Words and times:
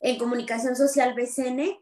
en 0.00 0.18
Comunicación 0.18 0.76
Social 0.76 1.14
BCN, 1.14 1.80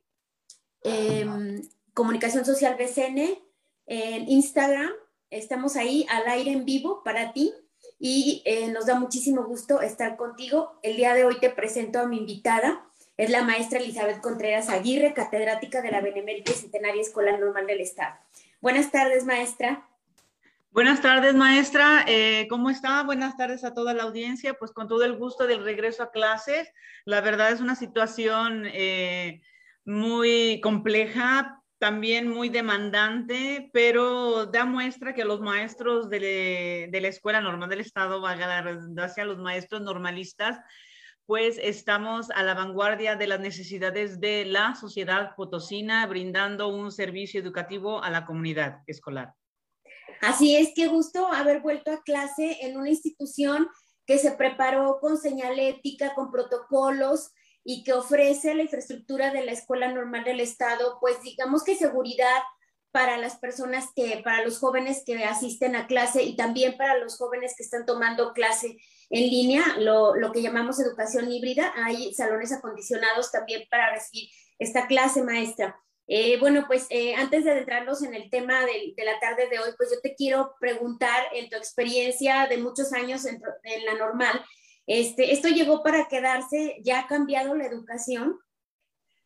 em, 0.83 1.63
Comunicación 1.95 2.45
Social 2.45 2.77
BCN, 2.77 3.39
en 3.87 4.29
Instagram. 4.29 4.91
Estamos 5.31 5.77
ahí 5.77 6.07
al 6.09 6.27
aire 6.29 6.53
en 6.53 6.65
vivo 6.65 7.03
para 7.05 7.33
ti 7.33 7.53
y 7.99 8.43
eh, 8.45 8.69
nos 8.69 8.87
da 8.87 8.99
muchísimo 8.99 9.45
gusto 9.45 9.81
estar 9.81 10.17
contigo. 10.17 10.79
El 10.83 10.97
día 10.97 11.15
de 11.15 11.25
hoy 11.25 11.39
te 11.41 11.51
presento 11.51 12.01
a 12.01 12.07
mi 12.07 12.19
invitada. 12.19 12.85
Es 13.17 13.31
la 13.31 13.43
maestra 13.43 13.79
Elizabeth 13.79 14.21
Contreras 14.21 14.69
Aguirre, 14.69 15.15
catedrática 15.15 15.81
de 15.81 15.91
la 15.91 16.03
Benemérita 16.03 16.53
Centenaria 16.53 17.01
Escolar 17.01 17.41
Normal 17.41 17.67
del 17.67 17.81
Estado. 17.81 18.15
Buenas 18.61 18.91
tardes, 18.91 19.25
maestra. 19.25 19.89
Buenas 20.71 21.01
tardes, 21.01 21.35
maestra. 21.35 22.05
Eh, 22.07 22.47
¿Cómo 22.51 22.69
está? 22.69 23.03
Buenas 23.03 23.37
tardes 23.37 23.65
a 23.65 23.73
toda 23.73 23.95
la 23.95 24.03
audiencia. 24.03 24.55
Pues 24.55 24.73
con 24.73 24.89
todo 24.89 25.05
el 25.05 25.17
gusto 25.17 25.47
del 25.47 25.65
regreso 25.65 26.03
a 26.03 26.11
clases. 26.11 26.71
La 27.05 27.21
verdad 27.21 27.51
es 27.51 27.61
una 27.61 27.75
situación 27.75 28.65
eh, 28.67 29.41
muy 29.85 30.61
compleja, 30.63 31.63
también 31.79 32.29
muy 32.29 32.49
demandante, 32.49 33.71
pero 33.73 34.47
da 34.47 34.65
muestra 34.65 35.15
que 35.15 35.25
los 35.25 35.41
maestros 35.41 36.11
de, 36.11 36.89
la 36.93 37.09
Escuela 37.09 37.41
Normal 37.41 37.69
del 37.69 37.81
Estado, 37.81 38.21
valga 38.21 38.47
la 38.47 38.63
redundancia, 38.63 39.25
los 39.25 39.39
maestros 39.39 39.83
normalistas, 39.83 40.59
pues 41.27 41.59
estamos 41.63 42.31
a 42.31 42.43
la 42.43 42.55
vanguardia 42.55 43.17
de 43.17 43.27
las 43.27 43.41
necesidades 43.41 44.21
de 44.21 44.45
la 44.45 44.75
sociedad 44.75 45.35
potosina, 45.37 46.07
brindando 46.07 46.69
un 46.69 46.93
servicio 46.93 47.41
educativo 47.41 48.03
a 48.03 48.11
la 48.11 48.27
comunidad 48.27 48.83
escolar. 48.87 49.35
Así 50.27 50.57
es, 50.57 50.73
qué 50.75 50.89
gusto 50.89 51.29
haber 51.29 51.61
vuelto 51.61 51.93
a 51.93 52.03
clase 52.03 52.59
en 52.63 52.77
una 52.77 52.91
institución 52.91 53.69
que 54.07 54.19
se 54.19 54.33
preparó 54.33 54.99
con 55.01 55.19
señalética, 55.19 56.15
con 56.15 56.33
protocolos, 56.33 57.31
y 57.69 57.85
que 57.85 57.93
ofrece 57.93 58.55
la 58.55 58.63
infraestructura 58.63 59.33
de 59.33 59.45
la 59.45 59.53
Escuela 59.53 59.93
Normal 59.93 60.25
del 60.25 60.39
Estado, 60.39 60.99
pues 61.01 61.21
digamos 61.23 61.65
que 61.65 61.75
seguridad 61.75 62.41
para 62.93 63.19
las 63.19 63.39
personas 63.39 63.87
que, 63.95 64.21
para 64.25 64.45
los 64.45 64.59
jóvenes 64.59 65.03
que 65.07 65.23
asisten 65.25 65.77
a 65.77 65.87
clase 65.87 66.23
y 66.23 66.35
también 66.35 66.77
para 66.77 66.99
los 66.99 67.17
jóvenes 67.19 67.55
que 67.57 67.63
están 67.63 67.85
tomando 67.87 68.33
clase 68.33 68.79
en 69.11 69.31
línea, 69.31 69.63
lo, 69.79 70.17
lo 70.17 70.33
que 70.33 70.43
llamamos 70.43 70.81
educación 70.81 71.31
híbrida. 71.31 71.73
Hay 71.77 72.15
salones 72.15 72.53
acondicionados 72.53 73.31
también 73.31 73.63
para 73.71 73.93
recibir 73.93 74.29
esta 74.59 74.87
clase 74.87 75.23
maestra. 75.23 75.79
Eh, 76.09 76.39
bueno, 76.39 76.65
pues 76.67 76.87
eh, 76.91 77.15
antes 77.15 77.45
de 77.45 77.51
adentrarnos 77.51 78.03
en 78.03 78.15
el 78.15 78.31
tema 78.31 78.65
de, 78.65 78.95
la 79.05 79.19
tarde 79.19 79.49
de 79.49 79.59
hoy, 79.59 79.71
pues 79.77 79.91
yo 79.91 80.01
te 80.01 80.15
quiero 80.15 80.55
preguntar 80.61 81.25
en 81.33 81.51
tu 81.51 81.57
experiencia 81.57 82.47
de 82.47 82.59
muchos 82.59 82.93
años 82.93 83.25
en, 83.27 83.41
en 83.65 83.85
la 83.85 83.95
normal, 83.95 84.45
este, 84.87 85.33
¿Esto 85.33 85.49
llegó 85.49 85.83
para 85.83 86.07
quedarse? 86.07 86.77
¿Ya 86.83 87.01
ha 87.01 87.07
cambiado 87.09 87.55
la 87.55 87.67
educación? 87.67 88.39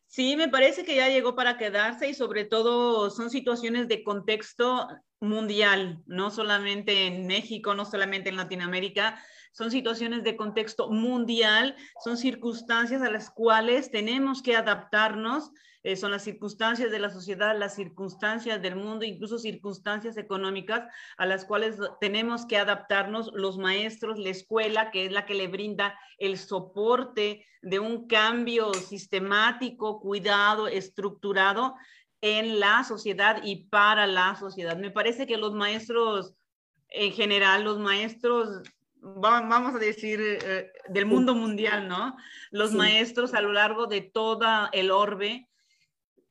Sí, 0.07 0.35
me 0.35 0.49
parece 0.49 0.83
que 0.83 0.95
ya 0.95 1.07
llegó 1.07 1.35
para 1.35 1.57
quedarse 1.57 2.09
y 2.09 2.13
sobre 2.13 2.43
todo 2.45 3.09
son 3.11 3.29
situaciones 3.29 3.87
de 3.87 4.03
contexto 4.03 4.87
mundial, 5.21 6.01
no 6.07 6.31
solamente 6.31 7.05
en 7.05 7.27
México, 7.27 7.75
no 7.75 7.85
solamente 7.85 8.29
en 8.29 8.37
Latinoamérica, 8.37 9.23
son 9.51 9.71
situaciones 9.71 10.23
de 10.23 10.35
contexto 10.35 10.89
mundial, 10.89 11.75
son 12.03 12.17
circunstancias 12.17 13.01
a 13.01 13.11
las 13.11 13.29
cuales 13.29 13.91
tenemos 13.91 14.41
que 14.41 14.55
adaptarnos 14.55 15.51
eh, 15.83 15.95
son 15.95 16.11
las 16.11 16.23
circunstancias 16.23 16.91
de 16.91 16.99
la 16.99 17.09
sociedad, 17.09 17.57
las 17.57 17.73
circunstancias 17.73 18.61
del 18.61 18.75
mundo, 18.75 19.03
incluso 19.03 19.39
circunstancias 19.39 20.15
económicas 20.17 20.83
a 21.17 21.25
las 21.25 21.43
cuales 21.43 21.77
tenemos 21.99 22.45
que 22.45 22.57
adaptarnos 22.57 23.31
los 23.33 23.57
maestros, 23.57 24.19
la 24.19 24.29
escuela, 24.29 24.91
que 24.91 25.05
es 25.05 25.11
la 25.11 25.25
que 25.25 25.33
le 25.33 25.47
brinda 25.47 25.97
el 26.19 26.37
soporte 26.37 27.47
de 27.63 27.79
un 27.79 28.07
cambio 28.07 28.73
sistemático, 28.75 29.99
cuidado, 29.99 30.67
estructurado 30.67 31.75
en 32.21 32.59
la 32.59 32.83
sociedad 32.83 33.41
y 33.43 33.63
para 33.65 34.05
la 34.05 34.35
sociedad. 34.35 34.77
Me 34.77 34.91
parece 34.91 35.25
que 35.25 35.37
los 35.37 35.53
maestros 35.53 36.35
en 36.89 37.13
general, 37.13 37.63
los 37.63 37.79
maestros 37.79 38.61
vamos 39.01 39.75
a 39.75 39.79
decir, 39.79 40.19
eh, 40.21 40.71
del 40.89 41.05
mundo 41.05 41.35
mundial, 41.35 41.87
¿no? 41.87 42.15
Los 42.51 42.73
maestros 42.73 43.33
a 43.33 43.41
lo 43.41 43.51
largo 43.51 43.87
de 43.87 44.01
toda 44.01 44.69
el 44.71 44.91
orbe 44.91 45.49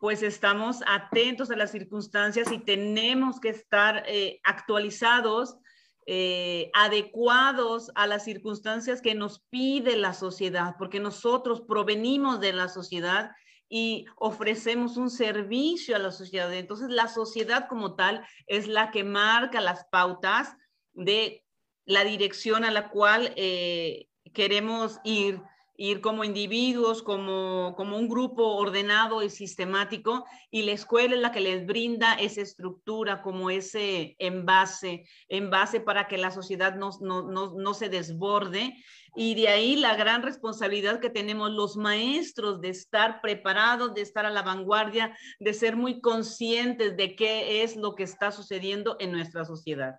pues 0.00 0.22
estamos 0.22 0.82
atentos 0.86 1.50
a 1.50 1.56
las 1.56 1.70
circunstancias 1.70 2.50
y 2.50 2.58
tenemos 2.58 3.38
que 3.38 3.50
estar 3.50 4.02
eh, 4.06 4.40
actualizados, 4.44 5.58
eh, 6.06 6.70
adecuados 6.72 7.92
a 7.94 8.06
las 8.06 8.24
circunstancias 8.24 9.02
que 9.02 9.14
nos 9.14 9.40
pide 9.50 9.96
la 9.96 10.14
sociedad, 10.14 10.76
porque 10.78 11.00
nosotros 11.00 11.60
provenimos 11.60 12.40
de 12.40 12.54
la 12.54 12.68
sociedad 12.68 13.32
y 13.68 14.06
ofrecemos 14.16 14.96
un 14.96 15.10
servicio 15.10 15.94
a 15.94 15.98
la 16.00 16.12
sociedad. 16.12 16.52
Entonces, 16.54 16.88
la 16.88 17.06
sociedad 17.06 17.68
como 17.68 17.94
tal 17.94 18.26
es 18.46 18.68
la 18.68 18.90
que 18.90 19.04
marca 19.04 19.60
las 19.60 19.84
pautas 19.92 20.56
de 20.94 21.44
la 21.90 22.04
dirección 22.04 22.64
a 22.64 22.70
la 22.70 22.88
cual 22.88 23.32
eh, 23.36 24.06
queremos 24.32 25.00
ir 25.02 25.40
ir 25.80 26.02
como 26.02 26.24
individuos, 26.24 27.02
como, 27.02 27.72
como 27.74 27.96
un 27.96 28.06
grupo 28.06 28.56
ordenado 28.56 29.22
y 29.22 29.30
sistemático, 29.30 30.26
y 30.50 30.60
la 30.64 30.72
escuela 30.72 31.14
es 31.14 31.22
la 31.22 31.32
que 31.32 31.40
les 31.40 31.64
brinda 31.64 32.12
esa 32.16 32.42
estructura, 32.42 33.22
como 33.22 33.48
ese 33.48 34.14
envase, 34.18 35.06
envase 35.30 35.80
para 35.80 36.06
que 36.06 36.18
la 36.18 36.32
sociedad 36.32 36.74
no, 36.74 36.90
no, 37.00 37.22
no, 37.22 37.54
no 37.54 37.72
se 37.72 37.88
desborde. 37.88 38.74
Y 39.16 39.34
de 39.36 39.48
ahí 39.48 39.74
la 39.76 39.96
gran 39.96 40.22
responsabilidad 40.22 41.00
que 41.00 41.08
tenemos 41.08 41.50
los 41.50 41.78
maestros 41.78 42.60
de 42.60 42.68
estar 42.68 43.22
preparados, 43.22 43.94
de 43.94 44.02
estar 44.02 44.26
a 44.26 44.30
la 44.30 44.42
vanguardia, 44.42 45.16
de 45.38 45.54
ser 45.54 45.76
muy 45.76 46.02
conscientes 46.02 46.94
de 46.98 47.16
qué 47.16 47.62
es 47.62 47.76
lo 47.76 47.94
que 47.94 48.02
está 48.02 48.32
sucediendo 48.32 48.96
en 49.00 49.12
nuestra 49.12 49.46
sociedad. 49.46 49.94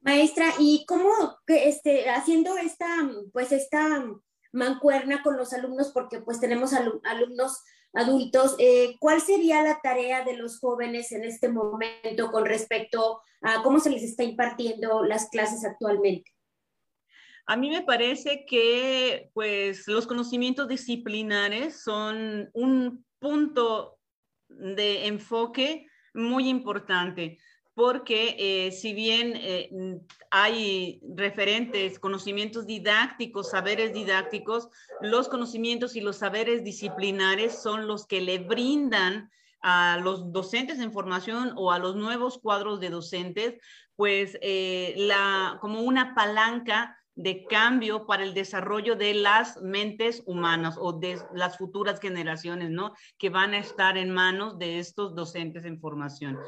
Maestra, 0.00 0.46
¿y 0.58 0.84
cómo 0.86 1.38
este, 1.46 2.08
haciendo 2.08 2.56
esta, 2.56 2.88
pues 3.32 3.52
esta 3.52 4.04
mancuerna 4.52 5.22
con 5.22 5.36
los 5.36 5.52
alumnos 5.52 5.90
porque 5.92 6.20
pues 6.20 6.40
tenemos 6.40 6.72
alumnos 6.72 7.62
adultos. 7.92 8.56
Eh, 8.58 8.96
¿Cuál 8.98 9.20
sería 9.20 9.62
la 9.62 9.80
tarea 9.82 10.24
de 10.24 10.36
los 10.36 10.58
jóvenes 10.58 11.12
en 11.12 11.24
este 11.24 11.48
momento 11.48 12.30
con 12.30 12.46
respecto 12.46 13.20
a 13.42 13.62
cómo 13.62 13.80
se 13.80 13.90
les 13.90 14.02
está 14.02 14.22
impartiendo 14.22 15.04
las 15.04 15.28
clases 15.28 15.64
actualmente? 15.64 16.30
A 17.46 17.56
mí 17.56 17.70
me 17.70 17.82
parece 17.82 18.44
que 18.46 19.30
pues 19.34 19.88
los 19.88 20.06
conocimientos 20.06 20.68
disciplinares 20.68 21.82
son 21.82 22.48
un 22.52 23.04
punto 23.18 23.98
de 24.48 25.06
enfoque 25.06 25.86
muy 26.14 26.48
importante 26.48 27.38
porque 27.80 28.36
eh, 28.38 28.72
si 28.72 28.92
bien 28.92 29.32
eh, 29.36 29.70
hay 30.30 31.00
referentes, 31.16 31.98
conocimientos 31.98 32.66
didácticos, 32.66 33.48
saberes 33.48 33.94
didácticos, 33.94 34.68
los 35.00 35.30
conocimientos 35.30 35.96
y 35.96 36.02
los 36.02 36.16
saberes 36.16 36.62
disciplinares 36.62 37.62
son 37.62 37.86
los 37.86 38.06
que 38.06 38.20
le 38.20 38.38
brindan 38.40 39.30
a 39.62 39.98
los 40.02 40.30
docentes 40.30 40.78
en 40.78 40.92
formación 40.92 41.54
o 41.56 41.72
a 41.72 41.78
los 41.78 41.96
nuevos 41.96 42.36
cuadros 42.36 42.80
de 42.80 42.90
docentes, 42.90 43.54
pues 43.96 44.36
eh, 44.42 44.92
la, 44.98 45.56
como 45.62 45.80
una 45.80 46.14
palanca 46.14 46.98
de 47.14 47.46
cambio 47.46 48.04
para 48.04 48.24
el 48.24 48.34
desarrollo 48.34 48.94
de 48.94 49.14
las 49.14 49.56
mentes 49.62 50.22
humanas 50.26 50.76
o 50.78 50.92
de 50.92 51.18
las 51.32 51.56
futuras 51.56 51.98
generaciones, 51.98 52.68
¿no? 52.68 52.92
Que 53.16 53.30
van 53.30 53.54
a 53.54 53.58
estar 53.58 53.96
en 53.96 54.10
manos 54.10 54.58
de 54.58 54.80
estos 54.80 55.14
docentes 55.14 55.64
en 55.64 55.80
formación. 55.80 56.38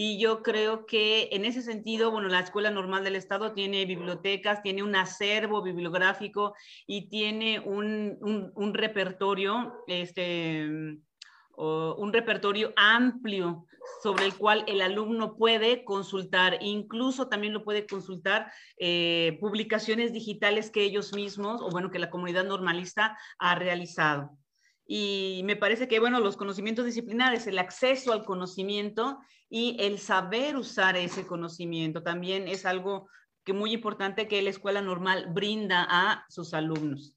Y 0.00 0.16
yo 0.20 0.44
creo 0.44 0.86
que 0.86 1.28
en 1.32 1.44
ese 1.44 1.60
sentido, 1.60 2.12
bueno, 2.12 2.28
la 2.28 2.38
Escuela 2.38 2.70
Normal 2.70 3.02
del 3.02 3.16
Estado 3.16 3.52
tiene 3.52 3.84
bibliotecas, 3.84 4.62
tiene 4.62 4.84
un 4.84 4.94
acervo 4.94 5.60
bibliográfico 5.60 6.54
y 6.86 7.08
tiene 7.08 7.58
un, 7.58 8.16
un, 8.54 8.74
repertorio, 8.74 9.82
este, 9.88 10.68
un 11.56 12.12
repertorio 12.12 12.72
amplio 12.76 13.66
sobre 14.00 14.26
el 14.26 14.36
cual 14.36 14.64
el 14.68 14.82
alumno 14.82 15.34
puede 15.34 15.82
consultar, 15.82 16.58
incluso 16.60 17.28
también 17.28 17.52
lo 17.52 17.64
puede 17.64 17.84
consultar 17.84 18.52
eh, 18.78 19.36
publicaciones 19.40 20.12
digitales 20.12 20.70
que 20.70 20.84
ellos 20.84 21.12
mismos, 21.12 21.60
o 21.60 21.70
bueno, 21.70 21.90
que 21.90 21.98
la 21.98 22.08
comunidad 22.08 22.44
normalista 22.44 23.18
ha 23.40 23.56
realizado. 23.56 24.30
Y 24.90 25.42
me 25.44 25.54
parece 25.54 25.86
que, 25.86 26.00
bueno, 26.00 26.18
los 26.18 26.38
conocimientos 26.38 26.86
disciplinares, 26.86 27.46
el 27.46 27.58
acceso 27.58 28.10
al 28.10 28.24
conocimiento 28.24 29.18
y 29.50 29.76
el 29.80 29.98
saber 29.98 30.56
usar 30.56 30.96
ese 30.96 31.26
conocimiento 31.26 32.02
también 32.02 32.48
es 32.48 32.64
algo 32.64 33.06
que 33.44 33.52
muy 33.52 33.72
importante 33.72 34.26
que 34.28 34.40
la 34.40 34.48
escuela 34.48 34.80
normal 34.80 35.26
brinda 35.30 35.86
a 35.88 36.24
sus 36.30 36.54
alumnos. 36.54 37.14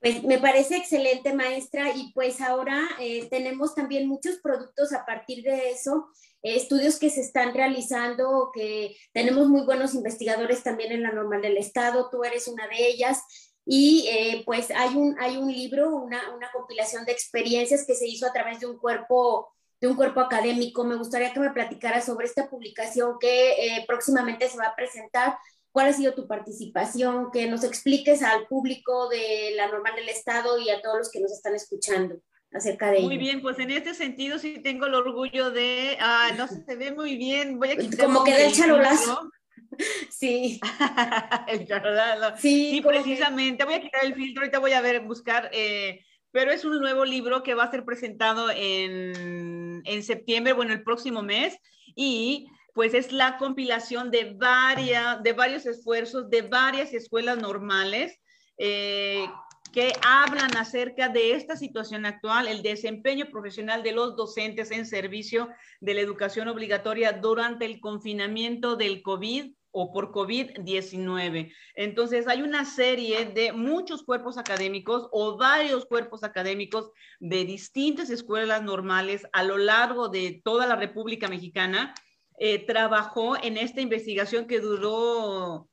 Pues 0.00 0.22
me 0.22 0.38
parece 0.38 0.76
excelente, 0.76 1.34
maestra, 1.34 1.94
y 1.94 2.12
pues 2.12 2.40
ahora 2.40 2.88
eh, 3.00 3.26
tenemos 3.30 3.74
también 3.74 4.08
muchos 4.08 4.36
productos 4.42 4.92
a 4.92 5.04
partir 5.06 5.42
de 5.42 5.70
eso, 5.70 6.08
eh, 6.42 6.56
estudios 6.56 6.98
que 6.98 7.08
se 7.08 7.22
están 7.22 7.54
realizando, 7.54 8.50
que 8.52 8.96
tenemos 9.12 9.48
muy 9.48 9.64
buenos 9.64 9.94
investigadores 9.94 10.62
también 10.62 10.92
en 10.92 11.02
la 11.02 11.12
normal 11.12 11.40
del 11.40 11.56
Estado, 11.56 12.08
tú 12.10 12.22
eres 12.24 12.48
una 12.48 12.66
de 12.68 12.86
ellas, 12.86 13.22
Y 13.66 14.06
eh, 14.08 14.42
pues 14.44 14.70
hay 14.70 14.94
un, 14.94 15.16
hay 15.18 15.36
un 15.36 15.50
libro, 15.50 15.96
una, 15.96 16.34
una 16.34 16.50
compilación 16.52 17.04
de 17.04 17.12
experiencias 17.12 17.84
que 17.86 17.94
se 17.94 18.06
hizo 18.06 18.26
a 18.26 18.32
través 18.32 18.60
de 18.60 18.66
un 18.66 18.78
cuerpo 18.78 19.48
de 19.80 19.88
un 19.88 19.96
cuerpo 19.96 20.20
académico. 20.20 20.84
Me 20.84 20.96
gustaría 20.96 21.32
que 21.32 21.40
me 21.40 21.50
platicaras 21.50 22.06
sobre 22.06 22.26
esta 22.26 22.48
publicación 22.48 23.16
que 23.20 23.52
eh, 23.52 23.84
próximamente 23.86 24.48
se 24.48 24.56
va 24.56 24.68
a 24.68 24.76
presentar. 24.76 25.36
¿Cuál 25.72 25.88
ha 25.88 25.92
sido 25.92 26.14
tu 26.14 26.26
participación? 26.26 27.30
Que 27.30 27.46
nos 27.48 27.64
expliques 27.64 28.22
al 28.22 28.46
público 28.46 29.08
de 29.08 29.52
la 29.56 29.68
normal 29.68 29.94
del 29.96 30.08
Estado 30.08 30.58
y 30.58 30.70
a 30.70 30.80
todos 30.80 30.98
los 30.98 31.10
que 31.10 31.20
nos 31.20 31.32
están 31.32 31.54
escuchando 31.54 32.16
acerca 32.50 32.90
de 32.90 33.00
Muy 33.00 33.18
bien, 33.18 33.42
pues 33.42 33.58
en 33.58 33.72
este 33.72 33.92
sentido 33.92 34.38
sí 34.38 34.60
tengo 34.62 34.86
el 34.86 34.94
orgullo 34.94 35.50
de, 35.50 35.98
ah, 36.00 36.30
no 36.38 36.46
se 36.46 36.76
ve 36.76 36.92
muy 36.92 37.16
bien, 37.16 37.58
voy 37.58 37.72
a 37.72 37.76
quitar 37.76 38.06
Como 38.06 38.24
que 38.24 38.46
el 38.46 38.52
charolazo. 38.52 39.30
Sí. 40.10 40.60
el 41.48 41.66
charolazo. 41.66 42.36
Sí, 42.38 42.70
sí 42.70 42.80
precisamente, 42.80 43.64
voy 43.64 43.74
a 43.74 43.80
quitar 43.80 44.04
el 44.04 44.14
filtro, 44.14 44.42
ahorita 44.42 44.58
voy 44.58 44.72
a 44.72 44.80
ver, 44.80 45.00
buscar, 45.00 45.50
eh, 45.52 46.04
pero 46.30 46.50
es 46.50 46.64
un 46.64 46.78
nuevo 46.78 47.04
libro 47.04 47.42
que 47.42 47.54
va 47.54 47.64
a 47.64 47.70
ser 47.70 47.84
presentado 47.84 48.50
en, 48.50 49.82
en 49.84 50.02
septiembre, 50.02 50.52
bueno, 50.52 50.72
el 50.72 50.82
próximo 50.82 51.22
mes, 51.22 51.58
y 51.94 52.48
pues 52.74 52.92
es 52.92 53.12
la 53.12 53.38
compilación 53.38 54.10
de, 54.10 54.34
varias, 54.36 55.22
de 55.22 55.32
varios 55.32 55.64
esfuerzos 55.64 56.28
de 56.28 56.42
varias 56.42 56.92
escuelas 56.92 57.38
normales 57.38 58.20
eh, 58.58 59.26
que 59.72 59.92
hablan 60.06 60.56
acerca 60.56 61.08
de 61.08 61.32
esta 61.32 61.56
situación 61.56 62.04
actual, 62.04 62.46
el 62.46 62.62
desempeño 62.62 63.26
profesional 63.30 63.82
de 63.82 63.92
los 63.92 64.16
docentes 64.16 64.70
en 64.70 64.86
servicio 64.86 65.48
de 65.80 65.94
la 65.94 66.00
educación 66.00 66.48
obligatoria 66.48 67.12
durante 67.12 67.64
el 67.64 67.80
confinamiento 67.80 68.76
del 68.76 69.02
COVID 69.02 69.52
o 69.76 69.92
por 69.92 70.12
COVID-19. 70.12 71.52
Entonces, 71.74 72.28
hay 72.28 72.42
una 72.42 72.64
serie 72.64 73.26
de 73.26 73.52
muchos 73.52 74.04
cuerpos 74.04 74.38
académicos 74.38 75.08
o 75.10 75.36
varios 75.36 75.84
cuerpos 75.84 76.22
académicos 76.22 76.92
de 77.18 77.44
distintas 77.44 78.08
escuelas 78.08 78.62
normales 78.62 79.26
a 79.32 79.42
lo 79.42 79.58
largo 79.58 80.08
de 80.08 80.40
toda 80.44 80.66
la 80.66 80.76
República 80.76 81.26
Mexicana. 81.26 81.92
Eh, 82.38 82.64
trabajó 82.64 83.36
en 83.42 83.56
esta 83.56 83.80
investigación 83.80 84.46
que 84.46 84.60
duró 84.60 85.68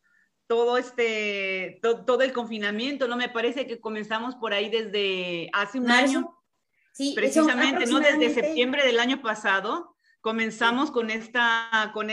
todo 0.47 0.79
este, 0.79 1.79
todo 1.81 2.21
el 2.23 2.33
confinamiento, 2.33 3.07
¿no? 3.07 3.17
Me 3.17 3.29
parece 3.29 3.67
que 3.67 3.79
comenzamos 3.79 4.35
por 4.35 4.51
ahí 4.51 4.69
desde 4.69 5.49
hace 5.53 5.79
un 5.79 5.91
año. 5.91 6.35
Sí, 6.91 7.13
precisamente, 7.15 7.85
¿no? 7.85 7.99
Desde 7.99 8.33
septiembre 8.33 8.83
del 8.83 8.99
año 8.99 9.21
pasado 9.21 9.95
comenzamos 10.21 10.91
con 10.91 11.09
esta, 11.09 11.91
con, 11.93 12.07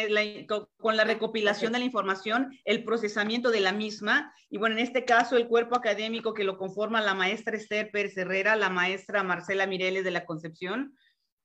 con, 0.79 0.97
la 0.97 1.05
recopilación 1.05 1.73
de 1.73 1.79
la 1.79 1.85
información, 1.85 2.59
el 2.65 2.83
procesamiento 2.83 3.51
de 3.51 3.61
la 3.61 3.73
misma, 3.73 4.33
y 4.51 4.57
bueno, 4.59 4.77
en 4.77 4.83
este 4.83 5.05
caso 5.05 5.37
el 5.37 5.47
cuerpo 5.47 5.77
académico 5.77 6.35
que 6.35 6.45
lo 6.45 6.57
conforma 6.57 7.03
la 7.03 7.15
maestra 7.15 7.57
Esther 7.57 7.91
Pérez 7.91 8.17
Herrera, 8.17 8.57
la 8.57 8.71
maestra 8.71 9.23
Marcela 9.23 9.67
Mireles 9.67 10.05
de 10.05 10.11
la 10.11 10.25
Concepción, 10.25 10.97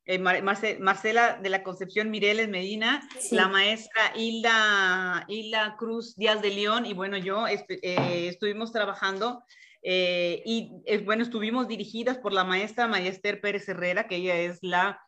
eh, 0.06 0.19
Marcela 0.19 1.39
de 1.42 1.50
la 1.50 1.63
Concepción 1.63 2.10
Mireles 2.10 2.50
Medina, 2.50 3.07
la 3.31 3.48
maestra 3.48 4.13
Hilda, 4.15 5.25
Hilda 5.27 5.75
Cruz 5.77 6.15
Díaz 6.15 6.42
de 6.42 6.50
León, 6.50 6.86
y 6.86 6.94
bueno, 6.94 7.18
yo 7.18 7.45
eh, 7.48 8.27
estuvimos 8.27 8.71
trabajando 8.71 9.44
eh, 9.81 10.42
y 10.45 10.71
bueno, 11.04 11.24
estuvimos 11.24 11.68
dirigidas 11.68 12.18
por 12.18 12.31
la 12.31 12.45
maestra 12.45 12.88
María 12.88 13.12
Esther 13.12 13.42
Pérez 13.42 13.68
Herrera, 13.68 14.07
que 14.07 14.15
ella 14.15 14.36
es 14.38 14.60
la 14.62 15.01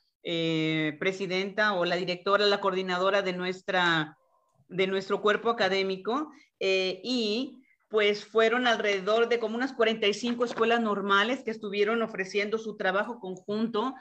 presidenta 0.99 1.73
o 1.73 1.85
la 1.85 1.95
directora, 1.95 2.45
la 2.45 2.59
coordinadora 2.59 3.21
de, 3.21 3.33
nuestra, 3.33 4.17
de 4.69 4.87
nuestro 4.87 5.21
cuerpo 5.21 5.49
académico, 5.49 6.31
y 6.59 7.61
pues 7.89 8.25
fueron 8.25 8.67
alrededor 8.67 9.29
de 9.29 9.39
como 9.39 9.55
unas 9.55 9.73
45 9.73 10.45
escuelas 10.45 10.81
normales 10.81 11.43
que 11.43 11.51
estuvieron 11.51 12.01
ofreciendo 12.01 12.57
su 12.57 12.75
trabajo 12.75 13.19
conjunto, 13.19 13.93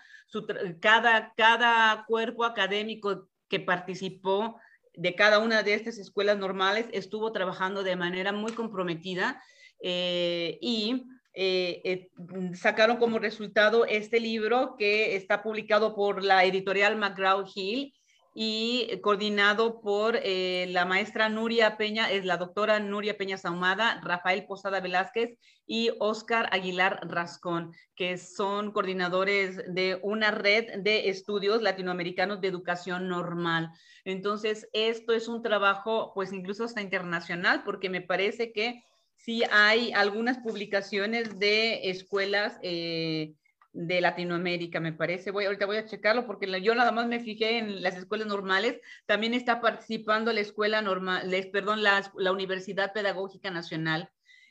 cada, 0.80 1.32
cada 1.36 2.04
cuerpo 2.06 2.44
académico 2.44 3.28
que 3.48 3.60
participó 3.60 4.58
de 4.94 5.14
cada 5.14 5.38
una 5.38 5.62
de 5.62 5.74
estas 5.74 5.98
escuelas 5.98 6.38
normales 6.38 6.86
estuvo 6.92 7.32
trabajando 7.32 7.82
de 7.82 7.96
manera 7.96 8.32
muy 8.32 8.52
comprometida 8.52 9.42
eh, 9.80 10.58
y 10.60 11.04
eh, 11.34 11.80
eh, 11.84 12.10
sacaron 12.54 12.96
como 12.98 13.18
resultado 13.18 13.86
este 13.86 14.20
libro 14.20 14.76
que 14.78 15.16
está 15.16 15.42
publicado 15.42 15.96
por 15.96 16.22
la 16.22 16.44
editorial 16.44 16.96
McGraw-Hill 16.96 17.92
y 18.36 19.00
coordinado 19.00 19.80
por 19.80 20.16
eh, 20.16 20.66
la 20.70 20.84
maestra 20.84 21.28
Nuria 21.28 21.76
Peña, 21.76 22.10
es 22.10 22.24
la 22.24 22.36
doctora 22.36 22.80
Nuria 22.80 23.16
Peña 23.16 23.36
Saumada, 23.36 24.00
Rafael 24.02 24.44
Posada 24.46 24.80
Velázquez 24.80 25.38
y 25.66 25.90
Oscar 26.00 26.48
Aguilar 26.52 27.00
Rascón, 27.08 27.72
que 27.94 28.18
son 28.18 28.72
coordinadores 28.72 29.56
de 29.72 30.00
una 30.02 30.32
red 30.32 30.82
de 30.82 31.08
estudios 31.08 31.62
latinoamericanos 31.62 32.40
de 32.40 32.48
educación 32.48 33.08
normal. 33.08 33.70
Entonces, 34.04 34.68
esto 34.72 35.12
es 35.12 35.28
un 35.28 35.42
trabajo, 35.42 36.12
pues 36.14 36.32
incluso 36.32 36.64
hasta 36.64 36.82
internacional, 36.82 37.62
porque 37.64 37.88
me 37.88 38.02
parece 38.02 38.52
que 38.52 38.82
sí 39.24 39.42
hay 39.50 39.92
algunas 39.92 40.38
publicaciones 40.38 41.38
de 41.38 41.90
escuelas. 41.90 42.58
Eh, 42.62 43.34
de 43.76 44.00
Latinoamérica, 44.00 44.78
me 44.78 44.92
parece. 44.92 45.32
Voy, 45.32 45.46
ahorita 45.46 45.66
voy 45.66 45.78
a 45.78 45.84
checarlo 45.84 46.26
porque 46.26 46.62
yo 46.62 46.76
nada 46.76 46.92
más 46.92 47.08
me 47.08 47.18
fijé 47.18 47.58
en 47.58 47.82
las 47.82 47.96
escuelas 47.96 48.28
normales. 48.28 48.80
También 49.04 49.34
está 49.34 49.60
participando 49.60 50.32
la 50.32 50.40
escuela 50.40 50.80
normal, 50.80 51.28
les, 51.28 51.48
perdón, 51.48 51.82
la, 51.82 52.08
la 52.16 52.30
Universidad 52.30 52.92
Pedagógica 52.92 53.50
Nacional. 53.50 54.08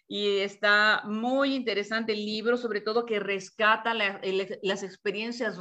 Y 0.09 0.39
está 0.39 1.03
muy 1.05 1.55
interesante 1.55 2.11
el 2.11 2.25
libro, 2.25 2.57
sobre 2.57 2.81
todo 2.81 3.05
que 3.05 3.21
rescata 3.21 3.93
las 3.93 4.83
experiencias 4.83 5.57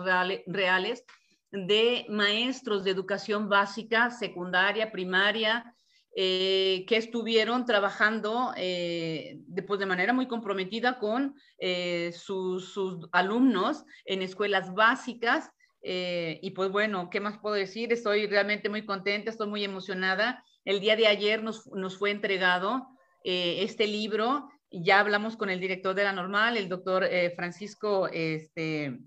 reales 0.47 1.05
de 1.53 2.05
maestros 2.09 2.83
de 2.83 2.91
educación 2.91 3.49
básica, 3.49 4.11
secundaria, 4.11 4.91
primaria, 4.91 5.77
eh, 6.15 6.85
que 6.87 6.99
estuvieron 6.99 7.65
trabajando 7.65 8.53
eh, 8.59 9.39
de, 9.47 9.63
de 9.63 9.87
manera 9.87 10.13
muy 10.13 10.29
comprometida 10.29 10.99
con 10.99 11.35
eh, 11.59 12.13
sus, 12.13 12.79
alumnos 13.13 13.87
en 14.05 14.21
escuelas 14.21 14.75
básicas. 14.75 15.51
y 15.83 16.51
pues 16.51 16.71
bueno, 16.71 17.09
¿qué 17.09 17.19
más 17.19 17.39
puedo 17.39 17.55
decir? 17.55 17.93
Estoy 17.93 18.27
realmente 18.27 18.69
muy 18.69 18.85
contenta, 18.85 19.31
estoy 19.31 19.49
muy 19.49 19.65
emocionada. 19.65 20.45
El 20.67 20.81
día 20.81 20.97
de 20.97 21.07
ayer 21.07 21.43
nos, 21.43 21.67
nos 21.69 21.97
fue 21.97 22.11
entregado 22.11 22.87
este 23.25 23.87
libro. 23.87 24.51
Ya 24.71 25.01
hablamos 25.01 25.37
con 25.37 25.49
el 25.49 25.61
director 25.61 25.95
de 25.95 26.05
la 26.05 26.13
normal, 26.13 26.57
el 26.57 26.69
doctor 26.69 27.09
Francisco 27.37 28.09
este, 28.09 29.01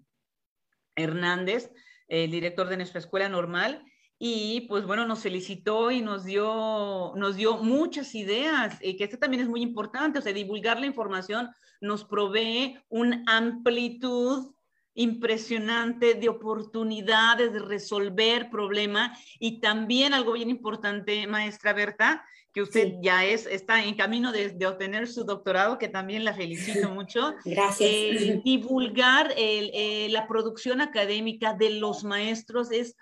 Hernández, 0.96 1.72
el 2.08 2.32
director 2.32 2.68
de 2.68 2.77
nuestra 2.77 3.00
escuela 3.00 3.30
normal 3.30 3.86
y 4.27 4.62
pues 4.62 4.88
bueno, 4.88 5.05
nos 5.05 5.20
felicitó 5.20 5.91
y 5.91 6.01
nos 6.01 6.24
dio, 6.24 7.13
nos 7.15 7.36
dio 7.36 7.58
muchas 7.58 8.15
ideas, 8.15 8.75
y 8.82 8.98
que 8.98 9.03
esto 9.03 9.20
también 9.20 9.44
es 9.44 9.48
muy 9.48 9.62
importante, 9.62 10.17
o 10.17 10.22
sea, 10.24 10.34
divulgar 10.34 10.79
la 10.79 10.88
información 10.88 11.51
nos 11.79 12.05
provee 12.05 12.75
una 12.89 13.24
amplitud 13.27 14.55
impresionante 14.96 16.15
de 16.15 16.29
oportunidades 16.29 17.53
de 17.53 17.60
resolver 17.60 18.50
problemas 18.50 19.20
y 19.39 19.60
también 19.60 20.15
algo 20.15 20.34
bien 20.34 20.50
importante, 20.50 21.27
maestra 21.27 21.74
Berta, 21.74 22.25
que 22.51 22.63
usted 22.63 22.94
ya 23.03 23.25
es, 23.25 23.46
está 23.46 23.84
en 23.84 23.94
camino 23.94 24.32
de, 24.32 24.65
obtener 24.65 25.08
su 25.08 25.24
doctorado, 25.24 25.77
que 25.77 25.89
también 25.89 26.24
la 26.24 26.34
felicito 26.34 26.89
mucho. 26.89 27.36
Gracias. 27.44 27.89
Eh, 27.91 28.41
divulgar 28.44 29.32
eh, 29.38 30.08
la 30.10 30.25
producción 30.25 30.82
académica 30.82 31.53
de 31.53 31.72
los 31.72 32.03
maestros 32.03 32.72
es 32.72 32.96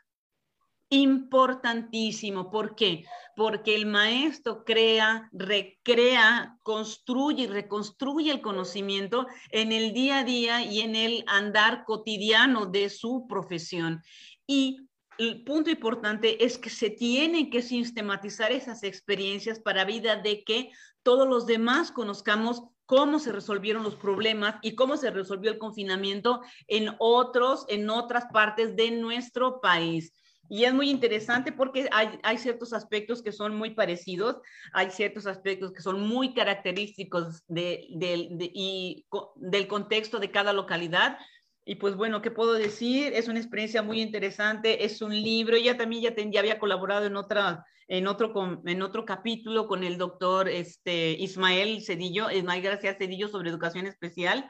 importantísimo. 0.90 2.52
¿Por 2.52 2.76
qué? 2.76 3.06
Porque 3.36 3.76
el 3.76 3.86
maestro 3.86 4.64
crea, 4.64 5.30
recrea, 5.32 6.58
construye 6.64 7.44
y 7.44 7.48
reconstruye 7.48 8.32
el 8.32 8.42
conocimiento 8.42 9.26
en 9.50 9.72
el 9.72 9.94
día 9.94 10.20
a 10.20 10.24
día 10.24 10.64
y 10.64 10.82
en 10.82 10.96
el 10.96 11.24
andar 11.28 11.84
cotidiano 11.86 12.68
de 12.68 12.90
su 12.90 13.26
profesión. 13.28 14.04
Y 14.46 14.88
el 15.18 15.44
punto 15.44 15.70
importante 15.70 16.44
es 16.44 16.58
que 16.58 16.70
se 16.70 16.90
tienen 16.90 17.50
que 17.50 17.62
sistematizar 17.62 18.52
esas 18.52 18.84
experiencias 18.84 19.60
para 19.60 19.86
vida 19.86 20.16
de 20.16 20.44
que 20.44 20.72
todos 21.04 21.28
los 21.28 21.46
demás 21.46 21.92
conozcamos 21.92 22.64
cómo 22.86 23.20
se 23.20 23.32
resolvieron 23.32 23.84
los 23.84 23.96
problemas 23.96 24.56
y 24.62 24.76
cómo 24.76 24.98
se 24.98 25.12
resolvió 25.12 25.52
el 25.52 25.58
confinamiento 25.58 26.42
en 26.68 26.90
otros, 27.00 27.66
en 27.70 27.90
otras 27.90 28.26
partes 28.32 28.76
de 28.76 28.92
nuestro 28.92 29.62
país. 29.62 30.14
Y 30.50 30.66
es 30.66 30.74
muy 30.74 30.90
interesante 30.90 31.52
porque 31.52 31.88
hay, 31.92 32.20
hay, 32.22 32.38
ciertos 32.38 32.74
aspectos 32.74 33.24
que 33.24 33.32
son 33.32 33.56
muy 33.56 33.72
parecidos, 33.72 34.38
hay 34.74 34.92
ciertos 34.92 35.26
aspectos 35.26 35.72
que 35.72 35.82
son 35.82 36.02
muy 36.02 36.34
característicos 36.34 37.44
de, 37.48 37.88
y, 37.90 39.06
del 39.36 39.68
contexto 39.68 40.20
de 40.20 40.32
cada 40.32 40.54
localidad. 40.54 41.18
Y 41.66 41.76
pues 41.76 41.96
bueno, 41.96 42.22
¿qué 42.22 42.30
puedo 42.30 42.54
decir? 42.54 43.14
Es 43.14 43.30
una 43.30 43.40
experiencia 43.40 43.82
muy 43.82 44.02
interesante, 44.02 44.84
es 44.84 45.02
un 45.02 45.14
libro, 45.14 45.56
ella 45.56 45.78
también 45.78 46.04
ya, 46.04 46.14
ya 46.16 46.40
había 46.42 46.60
colaborado 46.60 47.06
en, 47.06 47.16
otra, 47.16 47.66
en, 47.88 48.08
otro, 48.08 48.62
en 48.66 48.82
otro 48.82 49.06
capítulo 49.06 49.68
con 49.68 49.86
el 49.86 49.98
doctor 49.98 50.50
este, 50.50 51.12
Ismael 51.12 51.82
Cedillo, 51.82 52.30
Ismael 52.30 52.62
Gracias 52.62 52.98
Cedillo 52.98 53.30
sobre 53.30 53.50
educación 53.50 53.88
especial. 53.88 54.46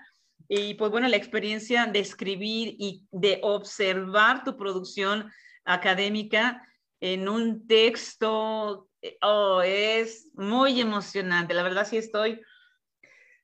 Y 0.50 0.74
pues 0.74 0.92
bueno, 0.92 1.08
la 1.08 1.18
experiencia 1.18 1.86
de 1.86 2.00
escribir 2.00 2.76
y 2.78 3.06
de 3.12 3.40
observar 3.44 4.44
tu 4.44 4.58
producción 4.58 5.32
académica 5.66 6.68
en 7.00 7.28
un 7.28 7.68
texto, 7.68 8.90
oh, 9.22 9.62
es 9.62 10.30
muy 10.34 10.80
emocionante. 10.80 11.54
La 11.54 11.64
verdad 11.64 11.88
sí 11.88 11.98
estoy 11.98 12.42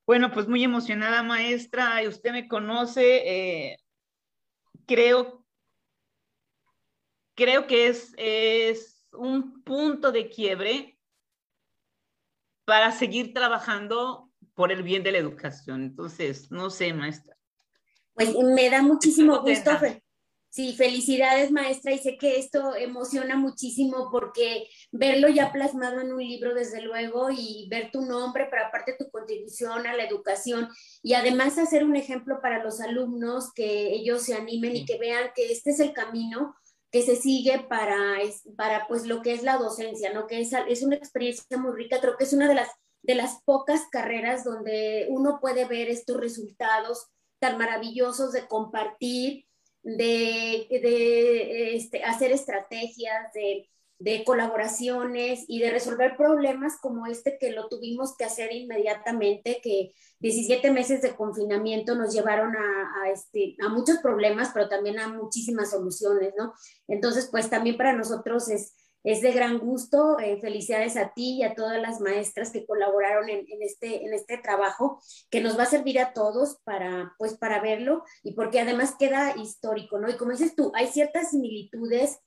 bueno, 0.09 0.31
pues 0.31 0.47
muy 0.47 0.63
emocionada, 0.63 1.21
maestra. 1.21 2.01
Usted 2.07 2.31
me 2.31 2.47
conoce. 2.47 3.21
Eh, 3.27 3.77
creo, 4.87 5.45
creo 7.35 7.67
que 7.67 7.89
es, 7.89 8.15
es 8.17 9.05
un 9.11 9.61
punto 9.61 10.11
de 10.11 10.27
quiebre 10.27 10.97
para 12.65 12.91
seguir 12.91 13.35
trabajando 13.35 14.31
por 14.55 14.71
el 14.71 14.81
bien 14.81 15.03
de 15.03 15.11
la 15.11 15.19
educación. 15.19 15.83
Entonces, 15.83 16.49
no 16.49 16.71
sé, 16.71 16.91
maestra. 16.91 17.37
Pues 18.15 18.33
me 18.35 18.67
da 18.71 18.81
muchísimo 18.81 19.41
gusto, 19.41 19.69
Sí, 20.51 20.73
felicidades 20.73 21.51
maestra 21.51 21.91
y 21.91 21.99
sé 21.99 22.17
que 22.17 22.39
esto 22.39 22.75
emociona 22.75 23.37
muchísimo 23.37 24.09
porque 24.11 24.67
verlo 24.91 25.29
ya 25.29 25.51
plasmado 25.51 26.01
en 26.01 26.11
un 26.11 26.19
libro 26.19 26.55
desde 26.55 26.81
luego 26.81 27.29
y 27.29 27.67
ver 27.69 27.91
tu 27.91 28.01
nombre, 28.01 28.47
pero 28.49 28.65
aparte 28.65 28.95
tu 28.97 29.11
contribución 29.11 29.85
a 29.85 29.95
la 29.95 30.05
educación 30.05 30.67
y 31.03 31.13
además 31.13 31.59
hacer 31.59 31.83
un 31.83 31.95
ejemplo 31.95 32.39
para 32.41 32.63
los 32.63 32.81
alumnos 32.81 33.53
que 33.53 33.93
ellos 33.93 34.23
se 34.23 34.33
animen 34.33 34.75
y 34.75 34.85
que 34.85 34.97
vean 34.97 35.29
que 35.35 35.51
este 35.51 35.69
es 35.69 35.79
el 35.79 35.93
camino 35.93 36.55
que 36.91 37.03
se 37.03 37.15
sigue 37.15 37.59
para, 37.69 38.17
para 38.57 38.87
pues 38.87 39.05
lo 39.05 39.21
que 39.21 39.33
es 39.33 39.43
la 39.43 39.57
docencia, 39.57 40.11
¿no? 40.13 40.25
Que 40.25 40.41
es, 40.41 40.51
es 40.67 40.81
una 40.81 40.95
experiencia 40.95 41.59
muy 41.59 41.75
rica, 41.75 42.01
creo 42.01 42.17
que 42.17 42.23
es 42.23 42.33
una 42.33 42.47
de 42.47 42.55
las, 42.55 42.69
de 43.03 43.13
las 43.13 43.43
pocas 43.43 43.83
carreras 43.91 44.43
donde 44.43 45.05
uno 45.11 45.37
puede 45.39 45.65
ver 45.65 45.89
estos 45.89 46.17
resultados 46.17 47.07
tan 47.39 47.59
maravillosos 47.59 48.31
de 48.31 48.47
compartir 48.47 49.45
de, 49.83 50.67
de 50.69 51.75
este, 51.75 52.03
hacer 52.03 52.31
estrategias, 52.31 53.31
de, 53.33 53.69
de, 53.99 54.23
colaboraciones 54.23 55.45
y 55.47 55.59
de 55.59 55.71
resolver 55.71 56.17
problemas 56.17 56.77
como 56.81 57.07
este 57.07 57.37
que 57.39 57.51
lo 57.51 57.67
tuvimos 57.69 58.15
que 58.17 58.25
hacer 58.25 58.53
inmediatamente, 58.53 59.59
que 59.63 59.93
17 60.19 60.71
meses 60.71 61.01
de 61.01 61.15
confinamiento 61.15 61.95
nos 61.95 62.13
llevaron 62.13 62.55
a, 62.55 63.03
a, 63.03 63.11
este, 63.11 63.55
a 63.61 63.69
muchos 63.69 63.97
problemas, 63.99 64.51
pero 64.53 64.67
también 64.69 64.99
a 64.99 65.07
muchísimas 65.07 65.71
soluciones, 65.71 66.33
¿no? 66.37 66.53
Entonces, 66.87 67.29
pues 67.31 67.49
también 67.49 67.77
para 67.77 67.93
nosotros 67.93 68.49
es 68.49 68.73
es 69.03 69.21
de 69.21 69.31
gran 69.31 69.59
gusto. 69.59 70.19
Eh, 70.19 70.39
felicidades 70.41 70.97
a 70.97 71.13
ti 71.13 71.37
y 71.37 71.43
a 71.43 71.55
todas 71.55 71.81
las 71.81 71.99
maestras 71.99 72.51
que 72.51 72.65
colaboraron 72.65 73.29
en, 73.29 73.45
este, 73.61 74.05
en 74.05 74.13
este 74.13 74.37
trabajo, 74.37 75.01
que 75.29 75.41
nos 75.41 75.57
va 75.57 75.63
a 75.63 75.67
servir 75.67 75.99
a 75.99 76.13
todos 76.13 76.59
para, 76.63 77.13
pues, 77.17 77.37
para 77.37 77.61
verlo 77.61 78.03
y 78.23 78.33
porque 78.33 78.59
además 78.59 78.95
queda 78.97 79.35
histórico, 79.37 79.99
¿no? 79.99 80.09
Y 80.09 80.17
como 80.17 80.31
dices 80.31 80.55
tú, 80.55 80.71
hay 80.75 80.87
ciertas 80.87 81.31
similitudes 81.31 82.19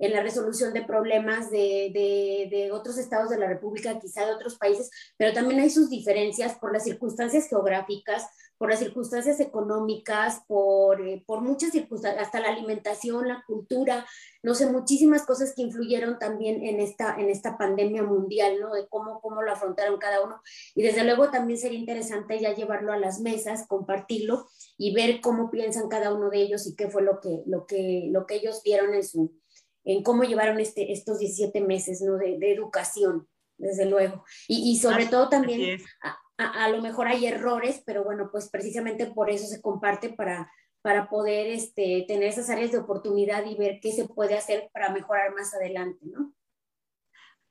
en 0.00 0.12
la 0.12 0.22
resolución 0.22 0.72
de 0.72 0.82
problemas 0.82 1.50
de, 1.50 1.90
de, 1.92 2.48
de, 2.50 2.72
otros 2.72 2.96
estados 2.96 3.28
de 3.28 3.38
la 3.38 3.46
República, 3.46 4.00
quizá 4.00 4.24
de 4.24 4.32
otros 4.32 4.56
países, 4.56 4.90
pero 5.18 5.34
también 5.34 5.60
hay 5.60 5.68
sus 5.68 5.90
diferencias 5.90 6.56
por 6.58 6.72
las 6.72 6.84
circunstancias 6.84 7.48
geográficas, 7.48 8.26
por 8.60 8.68
las 8.68 8.80
circunstancias 8.80 9.40
económicas, 9.40 10.42
por, 10.46 11.00
eh, 11.00 11.24
por 11.26 11.40
muchas 11.40 11.70
circunstancias, 11.70 12.26
hasta 12.26 12.40
la 12.40 12.50
alimentación, 12.50 13.26
la 13.26 13.42
cultura, 13.46 14.06
no 14.42 14.54
sé, 14.54 14.70
muchísimas 14.70 15.22
cosas 15.22 15.54
que 15.56 15.62
influyeron 15.62 16.18
también 16.18 16.62
en 16.62 16.78
esta, 16.78 17.16
en 17.18 17.30
esta 17.30 17.56
pandemia 17.56 18.02
mundial, 18.02 18.60
¿no? 18.60 18.74
De 18.74 18.86
cómo, 18.86 19.22
cómo 19.22 19.40
lo 19.40 19.50
afrontaron 19.50 19.98
cada 19.98 20.22
uno. 20.22 20.42
Y 20.74 20.82
desde 20.82 21.04
luego 21.04 21.30
también 21.30 21.58
sería 21.58 21.78
interesante 21.78 22.38
ya 22.38 22.54
llevarlo 22.54 22.92
a 22.92 22.98
las 22.98 23.20
mesas, 23.20 23.66
compartirlo 23.66 24.46
y 24.76 24.92
ver 24.92 25.22
cómo 25.22 25.50
piensan 25.50 25.88
cada 25.88 26.12
uno 26.12 26.28
de 26.28 26.42
ellos 26.42 26.66
y 26.66 26.76
qué 26.76 26.90
fue 26.90 27.00
lo 27.00 27.18
que, 27.18 27.42
lo 27.46 27.64
que, 27.66 28.08
lo 28.10 28.26
que 28.26 28.34
ellos 28.34 28.60
vieron 28.62 28.92
en, 28.92 29.04
su, 29.04 29.40
en 29.84 30.02
cómo 30.02 30.24
llevaron 30.24 30.60
este, 30.60 30.92
estos 30.92 31.18
17 31.18 31.62
meses, 31.62 32.02
¿no? 32.02 32.18
De, 32.18 32.36
de 32.38 32.52
educación, 32.52 33.26
desde 33.56 33.86
luego. 33.86 34.22
Y, 34.48 34.70
y 34.70 34.76
sobre 34.76 35.06
todo 35.06 35.30
también 35.30 35.80
a, 36.40 36.68
lo 36.68 36.80
mejor 36.80 37.08
hay 37.08 37.26
errores, 37.26 37.82
pero 37.84 38.04
bueno, 38.04 38.30
pues 38.30 38.48
precisamente 38.50 39.06
por 39.06 39.30
eso 39.30 39.46
se 39.46 39.60
comparte 39.60 40.10
para, 40.10 40.50
para 40.82 41.08
poder 41.08 41.48
este, 41.48 42.04
tener 42.08 42.28
esas 42.28 42.48
áreas 42.50 42.72
de 42.72 42.78
oportunidad 42.78 43.44
y 43.46 43.56
ver 43.56 43.80
qué 43.80 43.92
se 43.92 44.06
puede 44.06 44.36
hacer 44.36 44.70
para 44.72 44.90
mejorar 44.90 45.34
más 45.34 45.54
adelante, 45.54 46.06
¿no? 46.06 46.32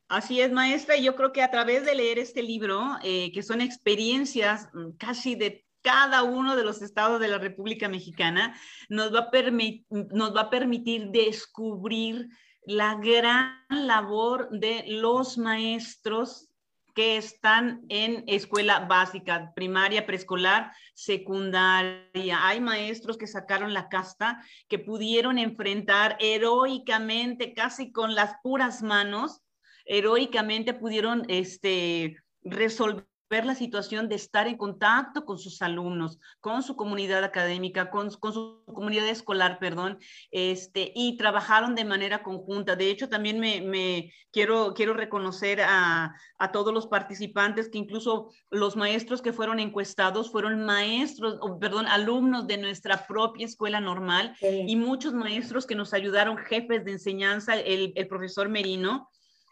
Así 0.08 0.42
es, 0.42 0.52
maestra. 0.52 0.98
Yo 0.98 1.16
creo 1.16 1.32
que 1.32 1.44
a 1.44 1.52
través 1.52 1.86
de 1.86 1.94
leer 1.94 2.18
este 2.18 2.42
libro, 2.42 2.82
eh, 3.04 3.32
que 3.32 3.44
son 3.44 3.62
experiencias 3.62 4.68
mm, 4.74 4.94
casi 4.98 5.36
de 5.36 5.68
cada 5.82 6.24
uno 6.24 6.56
de 6.56 6.64
los 6.64 6.82
estados 6.82 7.20
de 7.20 7.28
la 7.28 7.38
República 7.38 7.88
Mexicana, 7.88 8.60
nos 8.90 9.14
va 9.14 9.30
a, 9.32 9.52
nos 9.90 10.36
va 10.36 10.42
a 10.42 10.50
permitir 10.50 11.10
descubrir 11.10 12.28
la 12.66 12.96
gran 12.96 13.66
labor 13.70 14.50
de 14.52 14.84
los 14.88 15.38
maestros 15.38 16.49
que 17.00 17.16
están 17.16 17.86
en 17.88 18.26
escuela 18.28 18.82
básica, 18.82 19.54
primaria, 19.56 20.06
preescolar, 20.06 20.74
secundaria. 20.94 22.46
Hay 22.46 22.60
maestros 22.60 23.18
que 23.18 23.26
sacaron 23.26 23.74
la 23.74 23.88
casta, 23.88 24.44
que 24.68 24.80
pudieron 24.80 25.38
enfrentar 25.38 26.18
heroicamente, 26.20 27.54
casi 27.54 27.94
con 27.94 28.16
las 28.16 28.34
puras 28.44 28.84
manos, 28.84 29.40
heroicamente 29.86 30.74
pudieron 30.74 31.24
este, 31.30 32.18
resolver 32.44 33.09
ver 33.30 33.46
la 33.46 33.56
situación 33.56 34.10
de 34.10 34.16
estar 34.16 34.48
en 34.48 34.58
contacto 34.58 35.24
con 35.24 35.38
sus 35.38 35.62
alumnos, 35.62 36.20
con 36.40 36.64
su 36.64 36.76
comunidad 36.76 37.24
académica, 37.24 37.92
con, 37.92 38.10
con, 38.12 38.34
su 38.34 38.64
comunidad 38.66 39.08
escolar, 39.08 39.60
perdón, 39.60 40.00
este, 40.32 40.92
y 40.96 41.16
trabajaron 41.16 41.76
de 41.76 41.86
manera 41.86 42.24
conjunta. 42.24 42.76
De 42.76 42.90
hecho, 42.90 43.08
también 43.08 43.40
me, 43.40 43.62
me 43.62 44.12
quiero, 44.32 44.74
quiero 44.74 44.94
reconocer 44.94 45.62
a, 45.62 46.16
a, 46.40 46.52
todos 46.52 46.74
los 46.74 46.88
participantes, 46.88 47.70
que 47.70 47.78
incluso 47.78 48.32
los 48.50 48.76
maestros 48.76 49.22
que 49.22 49.34
fueron 49.34 49.60
encuestados 49.60 50.32
fueron 50.32 50.66
maestros, 50.66 51.38
o, 51.42 51.60
perdón, 51.60 51.86
alumnos 51.86 52.48
de 52.48 52.58
nuestra 52.58 53.06
propia 53.06 53.46
escuela 53.46 53.80
normal 53.80 54.36
sí. 54.40 54.66
y 54.68 54.76
muchos 54.76 55.14
maestros 55.14 55.68
que 55.68 55.76
nos 55.76 55.94
ayudaron, 55.94 56.38
jefes 56.38 56.84
de 56.84 56.94
enseñanza, 56.94 57.56
el, 57.56 57.94
el 57.96 58.08
profesor 58.08 58.50
Merino. 58.50 59.10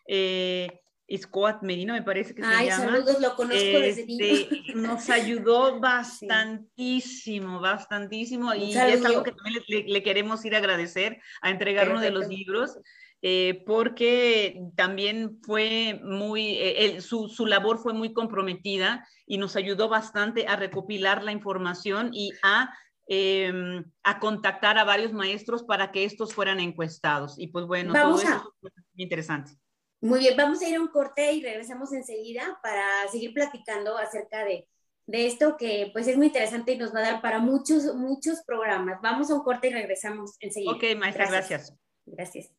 Eh, 0.07 0.81
Scoat 1.15 1.63
Medina, 1.63 1.93
me 1.93 2.01
parece 2.01 2.35
que 2.35 2.43
Ay, 2.43 2.65
se 2.65 2.71
llama. 2.71 2.91
saludos, 2.91 3.21
lo 3.21 3.35
conozco 3.35 3.55
este, 3.55 3.79
desde 3.79 4.05
niño. 4.05 4.47
Nos 4.75 5.09
ayudó 5.09 5.79
bastantísimo, 5.79 7.61
bastantísimo, 7.61 8.53
y 8.53 8.71
es 8.73 9.05
algo 9.05 9.23
que 9.23 9.31
también 9.31 9.63
le, 9.67 9.83
le, 9.83 10.03
queremos 10.03 10.43
ir 10.43 10.55
a 10.55 10.57
agradecer, 10.57 11.21
a 11.41 11.49
entregar 11.49 11.89
uno 11.89 12.01
de 12.01 12.11
los 12.11 12.27
libros, 12.27 12.77
eh, 13.21 13.63
porque 13.65 14.61
también 14.75 15.39
fue 15.41 15.99
muy, 16.03 16.57
eh, 16.57 16.85
él, 16.85 17.01
su, 17.01 17.29
su 17.29 17.45
labor 17.45 17.79
fue 17.79 17.93
muy 17.93 18.13
comprometida 18.13 19.07
y 19.25 19.37
nos 19.37 19.55
ayudó 19.55 19.89
bastante 19.89 20.47
a 20.47 20.55
recopilar 20.55 21.23
la 21.23 21.31
información 21.31 22.11
y 22.13 22.31
a 22.43 22.69
eh, 23.09 23.83
a 24.03 24.19
contactar 24.19 24.77
a 24.77 24.83
varios 24.83 25.13
maestros 25.13 25.63
para 25.63 25.93
que 25.93 26.03
estos 26.03 26.33
fueran 26.33 26.59
encuestados. 26.59 27.39
Y 27.39 27.47
pues 27.47 27.65
bueno, 27.65 27.93
Vamos 27.93 28.21
todo 28.21 28.33
a... 28.33 28.35
eso 28.35 28.53
es 28.63 28.83
muy 28.93 29.03
interesante. 29.03 29.57
Muy 30.01 30.19
bien, 30.19 30.37
vamos 30.37 30.61
a 30.61 30.69
ir 30.69 30.75
a 30.75 30.81
un 30.81 30.89
corte 30.89 31.31
y 31.33 31.41
regresamos 31.41 31.91
enseguida 31.91 32.59
para 32.61 32.85
seguir 33.11 33.33
platicando 33.33 33.97
acerca 33.97 34.45
de, 34.45 34.67
de, 35.07 35.25
esto 35.25 35.57
que 35.57 35.89
pues 35.91 36.07
es 36.07 36.17
muy 36.17 36.27
interesante 36.27 36.73
y 36.73 36.77
nos 36.77 36.93
va 36.93 36.99
a 36.99 37.11
dar 37.11 37.21
para 37.21 37.39
muchos, 37.39 37.95
muchos 37.95 38.41
programas. 38.45 39.01
Vamos 39.01 39.31
a 39.31 39.35
un 39.35 39.43
corte 39.43 39.69
y 39.69 39.73
regresamos 39.73 40.35
enseguida. 40.39 40.71
Ok, 40.71 40.83
maestra, 40.97 41.27
gracias. 41.27 41.69
Gracias. 41.69 41.79
gracias. 42.05 42.56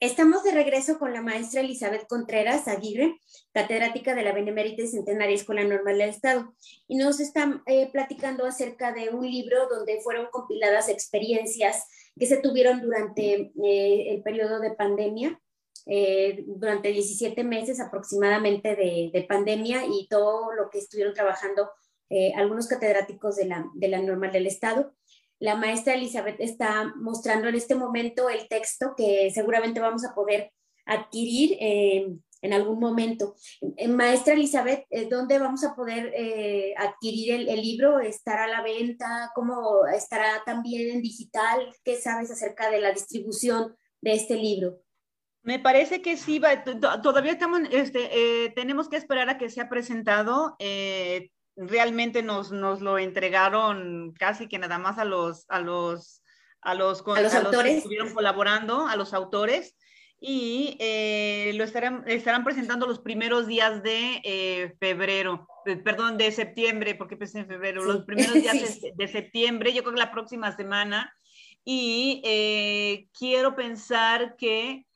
Estamos 0.00 0.44
de 0.44 0.52
regreso 0.52 0.96
con 1.00 1.12
la 1.12 1.22
maestra 1.22 1.60
Elizabeth 1.60 2.06
Contreras 2.06 2.68
Aguirre, 2.68 3.18
catedrática 3.52 4.14
de 4.14 4.22
la 4.22 4.30
Benemérita 4.30 4.86
Centenaria 4.86 5.34
Escuela 5.34 5.64
Normal 5.64 5.98
del 5.98 6.10
Estado, 6.10 6.54
y 6.86 6.94
nos 6.94 7.18
está 7.18 7.64
eh, 7.66 7.90
platicando 7.90 8.46
acerca 8.46 8.92
de 8.92 9.08
un 9.08 9.28
libro 9.28 9.68
donde 9.68 10.00
fueron 10.00 10.26
compiladas 10.30 10.88
experiencias 10.88 11.84
que 12.16 12.26
se 12.26 12.36
tuvieron 12.36 12.80
durante 12.80 13.50
eh, 13.60 14.14
el 14.14 14.22
periodo 14.22 14.60
de 14.60 14.70
pandemia, 14.70 15.40
eh, 15.86 16.44
durante 16.46 16.92
17 16.92 17.42
meses 17.42 17.80
aproximadamente 17.80 18.76
de, 18.76 19.10
de, 19.12 19.22
pandemia 19.24 19.84
y 19.84 20.06
todo 20.06 20.52
lo 20.52 20.70
que 20.70 20.78
estuvieron 20.78 21.14
trabajando 21.14 21.70
algunos 22.36 22.68
catedráticos 22.68 23.36
de 23.36 23.88
la 23.88 24.00
Normal 24.00 24.32
del 24.32 24.46
Estado. 24.46 24.94
La 25.40 25.54
maestra 25.54 25.94
Elizabeth 25.94 26.40
está 26.40 26.92
mostrando 26.96 27.48
en 27.48 27.54
este 27.54 27.76
momento 27.76 28.28
el 28.28 28.48
texto 28.48 28.94
que 28.96 29.30
seguramente 29.32 29.78
vamos 29.78 30.04
a 30.04 30.14
poder 30.14 30.52
adquirir 30.84 31.56
eh, 31.60 32.08
en 32.42 32.52
algún 32.52 32.80
momento. 32.80 33.36
Eh, 33.76 33.86
maestra 33.86 34.34
Elizabeth, 34.34 34.84
eh, 34.90 35.08
¿dónde 35.08 35.38
vamos 35.38 35.62
a 35.62 35.76
poder 35.76 36.12
adquirir 36.76 37.48
el, 37.48 37.62
libro? 37.62 38.00
¿Estará 38.00 38.44
a 38.44 38.48
la 38.48 38.62
venta? 38.62 39.30
¿Cómo 39.34 39.86
estará 39.86 40.42
también 40.44 40.90
en 40.90 41.02
digital? 41.02 41.72
¿Qué 41.84 41.96
sabes 41.96 42.30
acerca 42.30 42.70
de 42.70 42.80
la 42.80 42.92
distribución 42.92 43.76
de 44.00 44.14
este 44.14 44.34
libro? 44.34 44.80
Me 45.42 45.60
parece 45.60 46.02
que 46.02 46.16
sí, 46.16 46.40
todavía 47.02 47.32
estamos, 47.32 47.60
este, 47.70 48.52
tenemos 48.56 48.88
que 48.88 48.96
esperar 48.96 49.30
a 49.30 49.38
que 49.38 49.48
sea 49.50 49.68
presentado 49.68 50.56
realmente 51.58 52.22
nos, 52.22 52.52
nos 52.52 52.80
lo 52.80 52.98
entregaron 52.98 54.14
casi 54.18 54.48
que 54.48 54.58
nada 54.58 54.78
más 54.78 54.98
a 54.98 55.04
los, 55.04 55.44
a 55.48 55.60
los, 55.60 56.22
a 56.60 56.74
los, 56.74 57.02
¿A 57.06 57.20
los, 57.20 57.34
autores? 57.34 57.72
que 57.72 57.78
estuvieron 57.78 58.14
colaborando, 58.14 58.86
a 58.86 58.96
los 58.96 59.12
autores, 59.12 59.76
y 60.20 60.76
eh, 60.80 61.52
lo 61.54 61.64
estarán, 61.64 62.04
estarán 62.06 62.44
presentando 62.44 62.86
los 62.86 63.00
primeros 63.00 63.46
días 63.46 63.82
de 63.82 64.20
eh, 64.24 64.74
febrero, 64.80 65.46
perdón, 65.84 66.16
de 66.16 66.32
septiembre, 66.32 66.94
porque 66.94 67.16
pensé 67.16 67.40
en 67.40 67.46
febrero, 67.48 67.84
los 67.84 68.04
primeros 68.04 68.34
días 68.34 68.80
de, 68.80 68.92
de, 68.94 69.08
septiembre, 69.08 69.72
yo 69.72 69.82
creo 69.82 69.94
que 69.94 70.00
la 70.00 70.12
próxima 70.12 70.54
semana, 70.56 71.12
y 71.64 72.22
eh, 72.24 73.08
quiero 73.16 73.54
pensar 73.54 74.36
que 74.36 74.86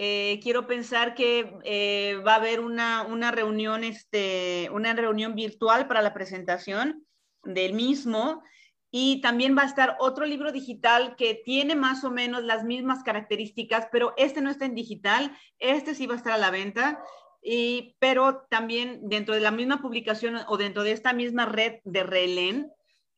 eh, 0.00 0.38
quiero 0.44 0.68
pensar 0.68 1.16
que 1.16 1.58
eh, 1.64 2.22
va 2.24 2.34
a 2.34 2.36
haber 2.36 2.60
una, 2.60 3.02
una, 3.02 3.32
reunión, 3.32 3.82
este, 3.82 4.70
una 4.72 4.94
reunión 4.94 5.34
virtual 5.34 5.88
para 5.88 6.02
la 6.02 6.14
presentación 6.14 7.04
del 7.42 7.72
mismo 7.72 8.44
y 8.92 9.20
también 9.22 9.58
va 9.58 9.62
a 9.62 9.66
estar 9.66 9.96
otro 9.98 10.24
libro 10.24 10.52
digital 10.52 11.16
que 11.16 11.34
tiene 11.34 11.74
más 11.74 12.04
o 12.04 12.12
menos 12.12 12.44
las 12.44 12.62
mismas 12.62 13.02
características, 13.02 13.88
pero 13.90 14.14
este 14.16 14.40
no 14.40 14.50
está 14.50 14.66
en 14.66 14.76
digital, 14.76 15.36
este 15.58 15.96
sí 15.96 16.06
va 16.06 16.14
a 16.14 16.18
estar 16.18 16.32
a 16.32 16.38
la 16.38 16.52
venta. 16.52 17.02
Y, 17.42 17.96
pero 17.98 18.46
también 18.48 19.00
dentro 19.08 19.34
de 19.34 19.40
la 19.40 19.50
misma 19.50 19.82
publicación 19.82 20.36
o 20.46 20.56
dentro 20.58 20.84
de 20.84 20.92
esta 20.92 21.12
misma 21.12 21.44
red 21.44 21.80
de 21.82 22.04
Relen, 22.04 22.70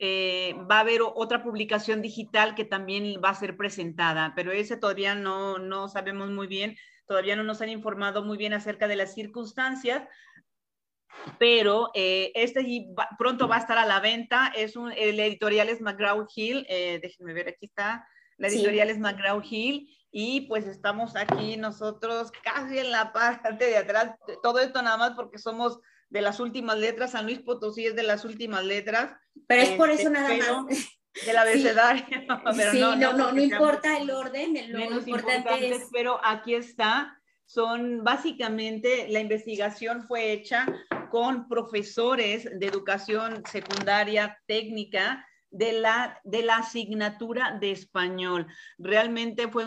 eh, 0.03 0.57
va 0.71 0.79
a 0.79 0.81
haber 0.81 1.03
otra 1.03 1.43
publicación 1.43 2.01
digital 2.01 2.55
que 2.55 2.65
también 2.65 3.21
va 3.23 3.29
a 3.29 3.35
ser 3.35 3.55
presentada, 3.55 4.33
pero 4.35 4.51
ese 4.51 4.79
todavía 4.79 5.15
no, 5.15 5.59
no 5.59 5.89
sabemos 5.89 6.31
muy 6.31 6.47
bien, 6.47 6.75
todavía 7.07 7.37
no 7.37 7.45
nos 7.45 7.61
han 7.61 7.69
informado 7.69 8.25
muy 8.25 8.39
bien 8.39 8.55
acerca 8.55 8.89
de 8.89 8.97
las 8.97 9.13
circunstancias, 9.13 10.09
pero 11.39 11.91
eh, 11.95 12.33
este 12.35 12.65
pronto 13.19 13.47
va 13.47 13.57
a 13.57 13.61
estar 13.61 13.77
a 13.77 13.85
la 13.85 14.01
venta, 14.01 14.51
es 14.57 14.75
un, 14.75 14.91
el 14.93 15.21
editorial 15.21 15.69
es 15.69 15.83
McGraw 15.83 16.27
Hill, 16.35 16.65
eh, 16.71 16.99
déjenme 17.03 17.35
ver, 17.35 17.49
aquí 17.49 17.67
está, 17.67 18.09
la 18.39 18.49
editorial 18.49 18.89
es 18.89 18.99
McGraw 18.99 19.43
Hill, 19.45 19.87
y 20.11 20.43
pues 20.43 20.67
estamos 20.67 21.15
aquí 21.15 21.59
nosotros 21.59 22.33
casi 22.43 22.79
en 22.79 22.91
la 22.91 23.13
parte 23.13 23.67
de 23.67 23.77
atrás, 23.77 24.15
todo 24.43 24.61
esto 24.61 24.81
nada 24.81 24.97
más 24.97 25.11
porque 25.11 25.37
somos 25.37 25.79
de 26.11 26.21
las 26.21 26.41
últimas 26.41 26.77
letras, 26.79 27.13
San 27.13 27.25
Luis 27.25 27.39
Potosí 27.39 27.87
es 27.87 27.97
de 27.97 28.03
las 28.03 28.25
últimas 28.25 28.65
letras. 28.65 29.13
Pero 29.47 29.63
es 29.63 29.71
por 29.71 29.91
eso 29.91 30.09
este, 30.09 30.11
nada 30.11 30.63
más. 30.63 30.67
Del 31.27 31.37
abecedario. 31.37 32.05
Sí, 32.71 32.81
no, 32.81 32.95
no, 32.97 33.33
no, 33.33 33.41
importa 33.41 33.99
el 33.99 34.11
orden, 34.11 34.57
el, 34.57 34.73
lo 34.73 34.99
importante 34.99 35.71
es... 35.71 35.89
Pero 35.93 36.21
aquí 36.25 36.55
está, 36.55 37.21
son 37.47 38.05
básicamente, 38.05 39.09
la 39.09 39.19
investigación 39.19 40.05
fue 40.05 40.33
hecha 40.33 40.67
con 41.11 41.49
profesores 41.49 42.49
de 42.59 42.67
educación 42.67 43.43
secundaria 43.51 44.39
técnica 44.47 45.27
de 45.51 45.73
la, 45.73 46.21
de 46.23 46.43
la 46.43 46.59
asignatura 46.59 47.59
de 47.61 47.73
español. 47.73 48.47
Realmente 48.79 49.49
fue, 49.49 49.67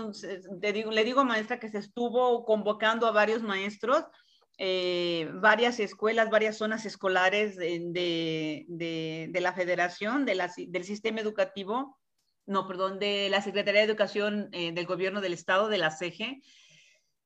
digo, 0.73 0.91
le 0.91 1.03
digo 1.03 1.25
maestra 1.25 1.59
que 1.59 1.69
se 1.69 1.79
estuvo 1.79 2.45
convocando 2.45 3.05
a 3.05 3.11
varios 3.11 3.43
maestros 3.43 4.05
eh, 4.57 5.29
varias 5.33 5.79
escuelas, 5.79 6.29
varias 6.29 6.57
zonas 6.57 6.85
escolares 6.85 7.55
de, 7.55 8.65
de, 8.67 9.41
la 9.41 9.53
federación, 9.53 10.25
de 10.25 10.35
la, 10.35 10.51
del 10.55 10.83
sistema 10.83 11.21
educativo, 11.21 11.97
no, 12.45 12.67
perdón, 12.67 12.99
de 12.99 13.29
la 13.29 13.41
Secretaría 13.41 13.81
de 13.81 13.87
Educación 13.87 14.49
eh, 14.51 14.71
del 14.73 14.85
Gobierno 14.85 15.21
del 15.21 15.33
Estado, 15.33 15.69
de 15.69 15.77
la 15.77 15.91
CEGE. 15.91 16.41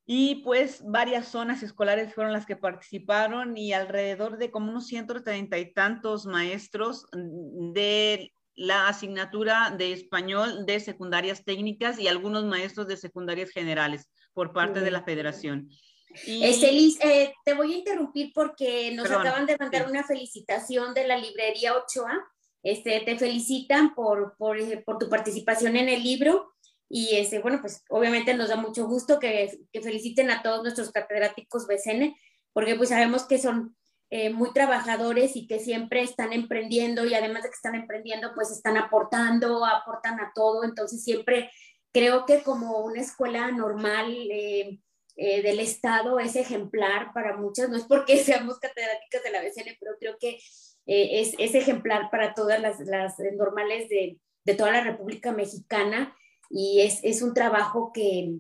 Y 0.06 0.36
pues 0.36 0.82
varias 0.86 1.28
zonas 1.28 1.64
escolares 1.64 2.14
fueron 2.14 2.32
las 2.32 2.46
que 2.46 2.56
participaron 2.56 3.58
y 3.58 3.74
alrededor 3.74 4.38
de 4.38 4.52
como 4.52 4.72
unos 4.72 4.88
130 4.88 5.58
y 5.58 5.74
tantos 5.74 6.26
maestros 6.26 7.08
de 7.12 8.32
la 8.56 8.88
asignatura 8.88 9.76
de 9.78 9.92
español 9.92 10.66
de 10.66 10.80
secundarias 10.80 11.44
técnicas 11.44 12.00
y 12.00 12.08
algunos 12.08 12.46
maestros 12.46 12.88
de 12.88 12.96
secundarias 12.96 13.52
generales 13.52 14.10
por 14.34 14.54
parte 14.54 14.80
de 14.80 14.92
la 14.92 15.04
federación. 15.04 15.70
Este, 16.10 16.72
Liz, 16.72 16.98
eh, 17.02 17.34
te 17.46 17.54
voy 17.54 17.74
a 17.74 17.78
interrumpir 17.78 18.32
porque 18.34 18.92
nos 18.94 19.10
acaban 19.12 19.46
de 19.46 19.58
mandar 19.58 19.90
una 19.90 20.04
felicitación 20.04 20.94
de 20.94 21.08
la 21.08 21.18
librería 21.18 21.76
Ochoa. 21.76 22.26
Este, 22.64 23.02
te 23.02 23.18
felicitan 23.18 23.94
por, 23.94 24.36
por, 24.38 24.60
eh, 24.60 24.84
por, 24.86 24.98
tu 24.98 25.10
participación 25.10 25.76
en 25.76 25.90
el 25.90 26.04
libro 26.04 26.54
y 26.90 27.16
este, 27.18 27.40
bueno, 27.40 27.60
pues 27.62 27.84
obviamente 27.90 28.34
nos 28.34 28.50
da 28.50 28.56
mucho 28.56 28.88
gusto 28.88 29.20
que, 29.20 29.60
que 29.72 29.82
feliciten 29.82 30.32
a 30.32 30.42
todos 30.42 30.64
nuestros 30.64 30.92
catedráticos 30.92 31.68
BCN 31.68 32.16
porque 32.54 32.76
pues 32.76 32.90
sabemos 32.90 33.26
que 33.26 33.38
son 33.38 33.78
eh, 34.10 34.30
muy 34.30 34.54
trabajadores 34.54 35.36
y 35.36 35.48
que 35.48 35.60
siempre 35.60 36.02
están 36.02 36.32
emprendiendo 36.32 37.06
y 37.06 37.14
además 37.14 37.44
de 37.44 37.50
que 37.50 37.56
están 37.56 37.76
emprendiendo, 37.76 38.34
pues 38.34 38.52
están 38.52 38.78
aportando, 38.78 39.66
aportan 39.66 40.20
a 40.22 40.32
todo. 40.34 40.64
Entonces 40.64 41.04
siempre 41.04 41.52
creo 41.92 42.26
que 42.26 42.42
como 42.42 42.80
una 42.80 43.02
escuela 43.02 43.52
normal, 43.52 44.12
eh, 44.32 44.80
eh, 45.20 45.42
del 45.42 45.60
Estado 45.60 46.20
es 46.20 46.36
ejemplar 46.36 47.12
para 47.12 47.36
muchas, 47.38 47.70
no 47.70 47.76
es 47.76 47.86
porque 47.86 48.18
seamos 48.24 48.60
catedráticas 48.60 49.24
de 49.24 49.32
la 49.32 49.42
BCN, 49.42 49.76
pero 49.80 49.98
creo 50.00 50.18
que 50.20 50.40
eh, 50.86 51.20
es, 51.20 51.34
es, 51.40 51.56
ejemplar 51.56 52.10
para 52.12 52.36
todas 52.36 52.62
las, 52.62 52.80
las 52.82 53.16
normales 53.36 53.90
de, 53.90 54.20
de, 54.46 54.54
toda 54.54 54.72
la 54.72 54.84
República 54.84 55.32
Mexicana 55.32 56.16
y 56.52 56.82
es, 56.82 57.00
es, 57.04 57.22
un 57.22 57.34
trabajo 57.34 57.92
que 57.92 58.38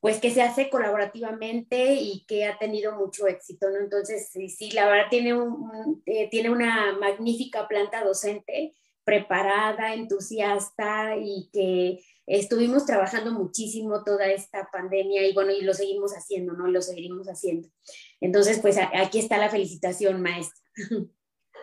pues 0.00 0.20
que 0.20 0.30
se 0.30 0.42
hace 0.42 0.70
colaborativamente 0.70 1.94
y 1.94 2.24
que 2.26 2.44
ha 2.44 2.58
tenido 2.58 2.94
mucho 2.94 3.26
éxito, 3.26 3.68
¿no? 3.70 3.78
Entonces, 3.78 4.30
sí, 4.30 4.70
la 4.70 4.86
verdad 4.86 5.06
tiene, 5.10 5.34
un, 5.34 6.02
eh, 6.06 6.28
tiene 6.30 6.50
una 6.50 6.92
magnífica 6.92 7.66
planta 7.66 8.04
docente 8.04 8.74
preparada, 9.02 9.94
entusiasta 9.94 11.16
y 11.16 11.48
que 11.52 12.04
estuvimos 12.26 12.84
trabajando 12.86 13.32
muchísimo 13.32 14.02
toda 14.04 14.26
esta 14.26 14.68
pandemia 14.72 15.26
y 15.26 15.32
bueno, 15.32 15.52
y 15.52 15.62
lo 15.62 15.72
seguimos 15.72 16.12
haciendo, 16.12 16.52
¿no? 16.52 16.66
Lo 16.66 16.82
seguiremos 16.82 17.26
haciendo. 17.28 17.68
Entonces, 18.20 18.58
pues 18.60 18.78
aquí 18.78 19.18
está 19.18 19.38
la 19.38 19.48
felicitación, 19.48 20.20
maestra. 20.20 20.64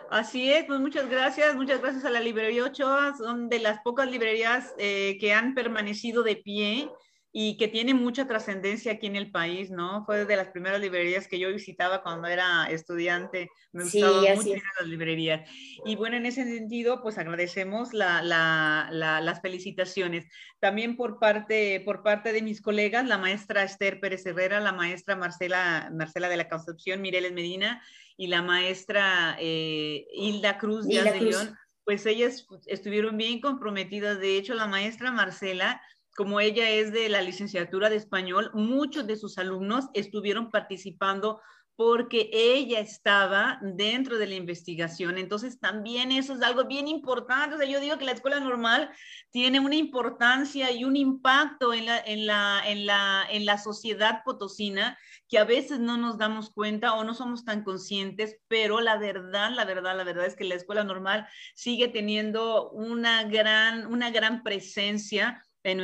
Así 0.09 0.51
es, 0.51 0.65
pues 0.65 0.79
muchas 0.79 1.09
gracias, 1.09 1.55
muchas 1.55 1.81
gracias 1.81 2.05
a 2.05 2.09
la 2.09 2.19
librería 2.19 2.65
Ochoa, 2.65 3.15
son 3.17 3.49
de 3.49 3.59
las 3.59 3.79
pocas 3.81 4.09
librerías 4.09 4.73
eh, 4.77 5.17
que 5.19 5.33
han 5.33 5.55
permanecido 5.55 6.23
de 6.23 6.35
pie 6.35 6.89
y 7.35 7.57
que 7.57 7.67
tiene 7.67 7.95
mucha 7.95 8.27
trascendencia 8.27 8.91
aquí 8.91 9.07
en 9.07 9.15
el 9.15 9.31
país, 9.31 9.71
¿no? 9.71 10.05
Fue 10.05 10.25
de 10.25 10.35
las 10.35 10.49
primeras 10.49 10.79
librerías 10.79 11.27
que 11.27 11.39
yo 11.39 11.51
visitaba 11.51 12.03
cuando 12.03 12.27
era 12.27 12.67
estudiante, 12.69 13.49
me 13.71 13.85
gustaban 13.85 14.35
mucho 14.35 14.53
las 14.79 14.87
librerías. 14.87 15.49
Y 15.83 15.95
bueno, 15.95 16.15
en 16.15 16.27
ese 16.27 16.43
sentido, 16.43 17.01
pues 17.01 17.17
agradecemos 17.17 17.91
la, 17.91 18.21
la, 18.21 18.87
las 18.91 19.41
felicitaciones. 19.41 20.27
También 20.59 20.95
por 20.95 21.17
parte, 21.17 21.81
por 21.83 22.03
parte 22.03 22.33
de 22.33 22.43
mis 22.43 22.61
colegas, 22.61 23.07
la 23.07 23.17
maestra 23.17 23.63
Esther 23.63 23.99
Pérez 23.99 24.23
Herrera, 24.27 24.59
la 24.59 24.71
maestra 24.71 25.15
Marcela, 25.15 25.91
Marcela 25.91 26.29
de 26.29 26.37
la 26.37 26.47
Concepción, 26.47 27.01
Mireles 27.01 27.33
Medina 27.33 27.81
y 28.15 28.27
la 28.27 28.43
maestra 28.43 29.37
eh, 29.39 30.05
Hilda 30.13 30.59
Cruz 30.59 30.87
de 30.87 31.03
León, 31.03 31.57
pues 31.83 32.05
ellas 32.05 32.45
estuvieron 32.67 33.17
bien 33.17 33.41
comprometidas. 33.41 34.19
De 34.19 34.37
hecho, 34.37 34.53
la 34.53 34.67
maestra 34.67 35.11
Marcela 35.11 35.81
como 36.15 36.39
ella 36.39 36.69
es 36.69 36.91
de 36.91 37.09
la 37.09 37.21
licenciatura 37.21 37.89
de 37.89 37.95
español, 37.95 38.51
muchos 38.53 39.07
de 39.07 39.15
sus 39.15 39.37
alumnos 39.37 39.85
estuvieron 39.93 40.51
participando 40.51 41.41
porque 41.75 42.29
ella 42.31 42.79
estaba 42.79 43.57
dentro 43.61 44.19
de 44.19 44.27
la 44.27 44.35
investigación. 44.35 45.17
Entonces, 45.17 45.59
también 45.59 46.11
eso 46.11 46.35
es 46.35 46.41
algo 46.43 46.65
bien 46.65 46.87
importante. 46.87 47.55
O 47.55 47.57
sea, 47.57 47.67
yo 47.67 47.79
digo 47.79 47.97
que 47.97 48.05
la 48.05 48.11
escuela 48.11 48.39
normal 48.39 48.91
tiene 49.31 49.59
una 49.59 49.75
importancia 49.75 50.71
y 50.71 50.83
un 50.83 50.95
impacto 50.95 51.73
en 51.73 51.87
la, 51.87 51.99
en 51.99 52.27
la, 52.27 52.61
en 52.67 52.85
la, 52.85 53.25
en 53.29 53.45
la 53.45 53.57
sociedad 53.57 54.21
potosina 54.23 54.97
que 55.27 55.39
a 55.39 55.45
veces 55.45 55.79
no 55.79 55.97
nos 55.97 56.19
damos 56.19 56.51
cuenta 56.51 56.93
o 56.93 57.03
no 57.03 57.15
somos 57.15 57.43
tan 57.43 57.63
conscientes, 57.63 58.37
pero 58.47 58.79
la 58.79 58.97
verdad, 58.97 59.49
la 59.51 59.65
verdad, 59.65 59.97
la 59.97 60.03
verdad 60.03 60.27
es 60.27 60.35
que 60.35 60.43
la 60.43 60.55
escuela 60.55 60.83
normal 60.83 61.27
sigue 61.55 61.87
teniendo 61.87 62.69
una 62.69 63.23
gran, 63.23 63.87
una 63.87 64.11
gran 64.11 64.43
presencia 64.43 65.41
en, 65.63 65.77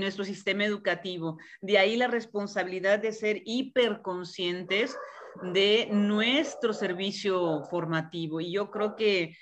nuestro 0.00 0.24
sistema 0.24 0.64
educativo. 0.64 1.38
De 1.60 1.78
ahí 1.78 1.96
la 1.96 2.06
responsabilidad 2.06 2.98
de 2.98 3.12
ser 3.12 3.42
hiperconscientes 3.44 4.96
de 5.52 5.88
nuestro 5.90 6.72
servicio 6.72 7.64
formativo. 7.64 8.40
Y 8.40 8.52
yo 8.52 8.70
creo 8.70 8.94
que, 8.94 9.36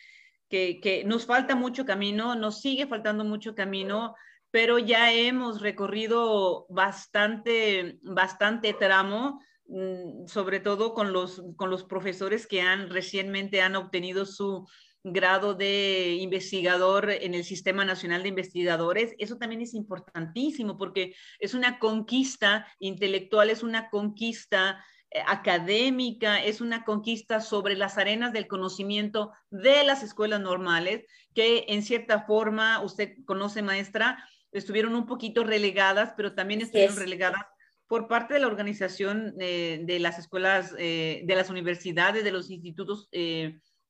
que, 0.49 1.03
nos 1.07 1.27
falta 1.27 1.55
mucho 1.55 1.85
camino, 1.85 2.35
nos 2.35 2.61
sigue 2.61 2.87
faltando 2.87 3.25
mucho 3.25 3.55
camino, 3.55 4.15
pero 4.51 4.79
ya 4.79 5.13
hemos 5.13 5.61
recorrido 5.61 6.67
bastante, 6.69 7.99
bastante 8.03 8.75
tramo 8.75 9.41
mm, 9.67 10.27
sobre 10.27 10.61
todo 10.61 10.93
con 10.95 11.13
los, 11.13 11.43
con 11.57 11.71
los 11.71 11.85
profesores 11.85 12.47
que 12.47 12.61
han 12.61 12.91
recientemente 12.91 13.63
han 13.63 13.77
obtenido 13.77 14.27
su 14.27 14.67
grado 15.05 15.55
de 15.55 16.17
investigador 16.21 17.11
en 17.11 17.35
el 17.35 17.45
Sistema 17.45 17.85
Nacional 17.85 18.23
de 18.23 18.29
Investigadores. 18.29 19.15
Eso 19.19 19.37
también 19.37 19.61
es 19.61 19.75
importantísimo 19.75 20.79
porque 20.79 21.15
es 21.41 21.55
una 21.55 21.79
conquista 21.79 22.67
intelectual, 22.79 23.51
es 23.51 23.63
una 23.63 23.91
conquista 23.91 24.85
eh, 25.11 25.21
académica, 25.27 26.43
es 26.43 26.61
una 26.61 26.85
conquista 26.85 27.41
sobre 27.41 27.77
las 27.77 27.99
arenas 27.99 28.33
del 28.33 28.47
conocimiento 28.47 29.33
de 29.51 29.85
las 29.85 30.03
escuelas 30.03 30.41
normales, 30.41 31.05
que 31.35 31.65
en 31.69 31.83
cierta 31.83 32.23
forma, 32.23 32.81
usted 32.83 33.15
conoce, 33.25 33.63
maestra, 33.63 34.25
estuvieron 34.53 34.95
un 34.95 35.07
poquito 35.07 35.43
relegadas, 35.43 36.15
pero 36.17 36.35
también 36.35 36.61
estuvieron 36.61 36.97
relegadas 36.97 37.43
por 37.89 38.07
parte 38.07 38.35
de 38.35 38.41
la 38.41 38.47
organización 38.47 39.35
eh, 39.39 39.81
de 39.83 39.99
las 39.99 40.19
escuelas, 40.19 40.75
eh, 40.79 41.23
de 41.25 41.35
las 41.35 41.51
universidades, 41.51 42.25
de 42.25 42.33
los 42.33 42.51
institutos 42.51 43.09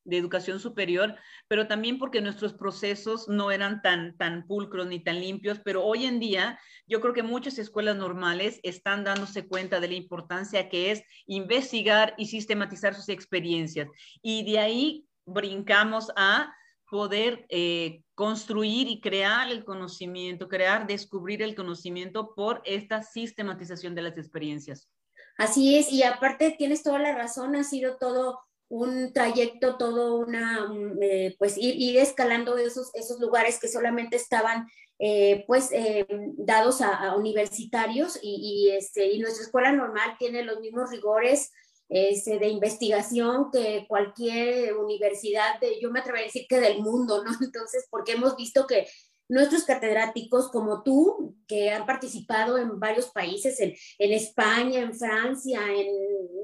de 0.05 0.19
educación 0.19 0.61
superior, 0.61 1.17
pero 1.49 1.69
también 1.69 1.99
porque 1.99 2.21
nuestros 2.21 2.55
procesos 2.55 3.29
no 3.29 3.51
eran 3.51 3.83
tan, 3.83 4.17
tan 4.17 4.47
pulcros 4.47 4.87
ni 4.87 5.01
tan 5.01 5.21
limpios, 5.21 5.61
pero 5.65 5.85
hoy 5.85 6.07
en 6.07 6.19
día 6.19 6.59
yo 6.87 7.01
creo 7.01 7.15
que 7.15 7.23
muchas 7.23 7.59
escuelas 7.59 7.97
normales 7.97 8.61
están 8.63 9.05
dándose 9.05 9.47
cuenta 9.47 9.81
de 9.81 9.89
la 9.89 9.95
importancia 9.95 10.69
que 10.69 10.91
es 10.91 11.03
investigar 11.27 12.15
y 12.19 12.27
sistematizar 12.27 12.95
sus 12.95 13.09
experiencias. 13.09 13.89
Y 14.23 14.45
de 14.51 14.59
ahí 14.59 15.07
brincamos 15.25 16.11
a 16.17 16.53
poder 16.91 17.47
eh, 17.49 18.03
construir 18.15 18.87
y 18.87 19.01
crear 19.01 19.51
el 19.51 19.65
conocimiento, 19.65 20.49
crear, 20.49 20.87
descubrir 20.87 21.41
el 21.41 21.55
conocimiento 21.55 22.35
por 22.35 22.61
esta 22.67 23.03
sistematización 23.03 23.95
de 23.95 24.03
las 24.03 24.19
experiencias. 24.19 24.91
Así 25.39 25.79
es, 25.79 25.91
y 25.91 26.03
aparte 26.03 26.55
tienes 26.59 26.83
toda 26.83 26.99
la 26.99 27.15
razón, 27.15 27.57
ha 27.57 27.65
sido 27.65 27.97
todo 27.97 28.41
un 28.73 29.13
trayecto, 29.13 29.77
todo 29.77 30.17
una, 30.17 30.67
mm, 30.67 31.03
eh, 31.03 31.37
pues 31.39 31.59
ir, 31.59 31.99
escalando 31.99 32.57
esos, 32.57 32.91
esos 32.95 33.21
lugares 33.21 33.61
que 33.61 33.69
solamente 33.69 34.17
estaban 34.17 34.67
eh, 34.99 35.45
pues 35.47 35.69
eh, 35.73 36.07
dados 36.39 36.81
a, 36.81 37.15
universitarios 37.15 38.19
y, 38.23 38.71
este, 38.71 39.13
y 39.13 39.19
nuestra 39.19 39.45
escuela 39.45 39.73
normal 39.73 40.17
tiene 40.19 40.43
los 40.43 40.61
mismos 40.61 40.91
rigores 40.91 41.53
este, 41.91 42.39
de 42.39 42.49
investigación 42.49 43.51
que 43.53 43.85
cualquier 43.87 44.75
universidad, 44.79 45.61
de, 45.61 45.79
yo 45.79 45.91
me 45.91 46.01
atrevería 46.01 46.25
a 46.25 46.33
decir 46.33 46.47
que 46.49 46.59
del 46.59 46.81
mundo, 46.81 47.23
¿no? 47.23 47.31
Entonces, 47.45 47.87
porque 47.91 48.13
hemos 48.13 48.37
visto 48.37 48.67
que 48.67 48.89
nuestros 49.29 49.65
catedráticos 49.65 50.51
como 50.51 50.83
tú, 50.83 51.37
que 51.47 51.71
han 51.71 51.87
participado 51.87 52.59
en 52.59 52.79
varios 52.79 53.11
países, 53.11 53.59
en, 53.61 53.75
en 53.99 54.13
España, 54.13 54.81
en 54.81 54.95
Francia, 54.95 55.61
en, 55.75 55.89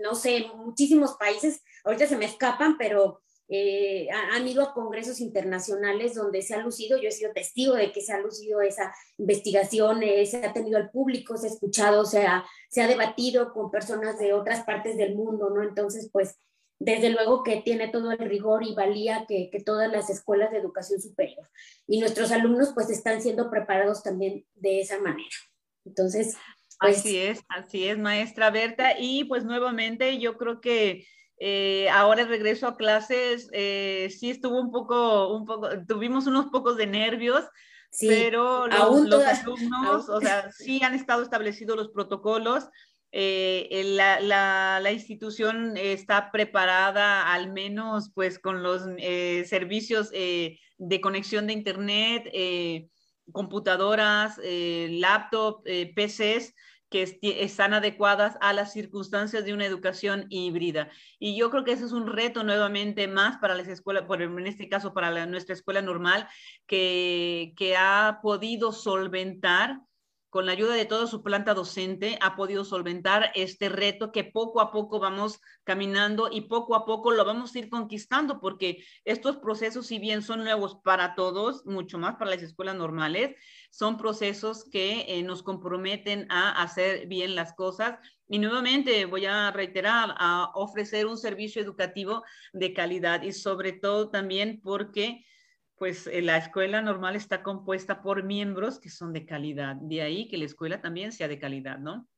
no 0.02 0.14
sé, 0.14 0.46
muchísimos 0.56 1.14
países, 1.18 1.62
ahorita 1.84 2.06
se 2.06 2.16
me 2.16 2.24
escapan, 2.24 2.76
pero 2.78 3.20
eh, 3.50 4.08
han 4.10 4.46
ido 4.46 4.62
a 4.62 4.74
congresos 4.74 5.20
internacionales 5.20 6.14
donde 6.14 6.42
se 6.42 6.54
ha 6.54 6.58
lucido, 6.58 6.98
yo 6.98 7.08
he 7.08 7.12
sido 7.12 7.32
testigo 7.32 7.74
de 7.74 7.92
que 7.92 8.02
se 8.02 8.12
ha 8.12 8.20
lucido 8.20 8.60
esa 8.60 8.92
investigación, 9.16 10.02
eh, 10.02 10.26
se 10.26 10.44
ha 10.44 10.52
tenido 10.52 10.76
al 10.76 10.90
público, 10.90 11.38
se 11.38 11.46
ha 11.46 11.50
escuchado, 11.50 12.04
se 12.04 12.26
ha, 12.26 12.44
se 12.68 12.82
ha 12.82 12.86
debatido 12.86 13.54
con 13.54 13.70
personas 13.70 14.18
de 14.18 14.34
otras 14.34 14.64
partes 14.64 14.98
del 14.98 15.14
mundo, 15.14 15.48
¿no? 15.48 15.62
Entonces, 15.62 16.10
pues 16.12 16.36
desde 16.78 17.10
luego 17.10 17.42
que 17.42 17.60
tiene 17.62 17.88
todo 17.88 18.12
el 18.12 18.18
rigor 18.18 18.62
y 18.64 18.74
valía 18.74 19.26
que, 19.26 19.50
todas 19.64 19.90
las 19.90 20.10
escuelas 20.10 20.50
de 20.52 20.58
educación 20.58 21.00
superior. 21.00 21.48
Y 21.86 22.00
nuestros 22.00 22.30
alumnos 22.30 22.70
pues 22.74 22.88
están 22.90 23.20
siendo 23.20 23.50
preparados 23.50 24.02
también 24.02 24.46
de 24.54 24.80
esa 24.80 25.00
manera. 25.00 25.28
Entonces, 25.84 26.36
pues, 26.80 26.98
así 26.98 27.18
es, 27.18 27.40
así 27.48 27.88
es, 27.88 27.98
maestra 27.98 28.50
Berta. 28.50 28.92
Y 28.98 29.24
pues 29.24 29.44
nuevamente 29.44 30.18
yo 30.18 30.36
creo 30.36 30.60
que 30.60 31.06
eh, 31.40 31.88
ahora 31.90 32.22
el 32.22 32.28
regreso 32.28 32.68
a 32.68 32.76
clases 32.76 33.48
eh, 33.52 34.08
sí 34.16 34.30
estuvo 34.30 34.60
un 34.60 34.70
poco, 34.70 35.36
un 35.36 35.46
poco, 35.46 35.68
tuvimos 35.86 36.26
unos 36.26 36.46
pocos 36.46 36.76
de 36.76 36.86
nervios, 36.86 37.44
pero 38.00 38.68
los, 38.68 39.24
alumnos, 39.24 40.08
o 40.08 40.20
sea, 40.20 40.50
sí 40.52 40.80
han 40.82 40.94
estado 40.94 41.22
establecidos 41.22 41.76
los 41.76 41.88
protocolos. 41.88 42.68
Eh, 43.11 43.85
la, 43.97 44.21
la, 44.81 44.92
institución 44.92 45.77
está 45.79 46.31
preparada 46.31 47.33
al 47.33 47.51
menos 47.51 48.11
pues 48.14 48.38
con 48.38 48.62
los 48.62 48.83
eh, 48.99 49.44
servicios 49.47 50.11
eh, 50.12 50.59
de 50.77 51.01
conexión 51.01 51.47
de 51.47 51.55
internet, 51.55 52.31
computadoras, 53.33 54.38
laptop, 54.44 55.62
PCs 55.64 56.55
que 56.90 57.18
están 57.23 57.75
adecuadas 57.75 58.37
a 58.40 58.53
las 58.55 58.73
circunstancias 58.73 59.44
de 59.44 59.53
una 59.53 59.66
educación 59.66 60.27
híbrida. 60.31 60.90
Y 61.18 61.37
yo 61.37 61.51
creo 61.51 61.64
que 61.64 61.73
ese 61.73 61.85
es 61.85 61.92
un 61.92 62.07
reto 62.07 62.44
nuevamente 62.44 63.09
más 63.09 63.37
para 63.38 63.55
las 63.55 63.68
escuelas, 63.68 64.05
por, 64.05 64.23
en 64.23 64.47
este 64.47 64.68
caso 64.71 64.94
para 64.94 65.27
nuestra 65.27 65.55
escuela 65.55 65.83
normal, 65.83 66.29
que, 66.66 67.53
que 67.57 67.77
ha 67.77 68.21
podido 68.23 68.73
solventar 68.73 69.81
con 70.38 70.46
la 70.46 70.53
ayuda 70.53 70.77
de 70.77 70.85
toda 70.85 71.09
su 71.09 71.24
planta 71.24 71.53
docente, 71.53 72.16
ha 72.20 72.37
podido 72.37 72.64
solventar 72.64 73.33
este 73.35 73.68
reto 73.68 74.12
que 74.12 74.22
poco 74.22 74.61
a 74.61 74.70
poco 74.70 75.01
vamos 75.01 75.40
caminando 75.64 76.29
y 76.31 76.42
poco 76.42 76.77
a 76.77 76.85
poco 76.87 77.11
lo 77.11 77.24
vamos 77.24 77.53
a 77.53 77.59
ir 77.59 77.68
conquistando, 77.68 78.38
porque 78.38 78.85
estos 79.05 79.38
procesos, 79.38 79.88
si 79.88 79.98
bien 79.98 80.22
son 80.22 80.44
nuevos 80.44 80.77
para 80.85 81.16
todos, 81.16 81.66
mucho 81.66 81.98
más 81.98 82.14
para 82.18 82.31
las 82.31 82.42
escuelas 82.42 82.77
normales, 82.77 83.35
son 83.70 83.96
procesos 83.96 84.64
que 84.70 85.07
eh, 85.09 85.24
nos 85.24 85.42
comprometen 85.42 86.31
a 86.31 86.62
hacer 86.62 87.09
bien 87.09 87.35
las 87.35 87.55
cosas. 87.55 87.98
Y 88.29 88.38
nuevamente 88.38 89.07
voy 89.07 89.27
a 89.27 89.51
reiterar, 89.51 90.14
a 90.18 90.53
ofrecer 90.55 91.07
un 91.07 91.18
servicio 91.18 91.61
educativo 91.61 92.22
de 92.53 92.72
calidad 92.72 93.22
y 93.22 93.33
sobre 93.33 93.72
todo 93.72 94.11
también 94.11 94.61
porque 94.62 95.24
pues 95.78 96.06
eh, 96.06 96.22
la 96.22 96.36
escuela 96.36 96.82
normal 96.82 97.16
está 97.16 97.42
compuesta 97.42 98.02
por 98.02 98.24
miembros 98.24 98.78
que 98.78 98.90
son 98.90 99.12
de 99.12 99.24
calidad. 99.26 99.76
De 99.76 100.02
ahí 100.02 100.28
que 100.28 100.38
la 100.38 100.44
escuela 100.44 100.80
también 100.80 101.12
sea 101.12 101.28
de 101.28 101.38
calidad, 101.38 101.78
¿no? 101.78 102.08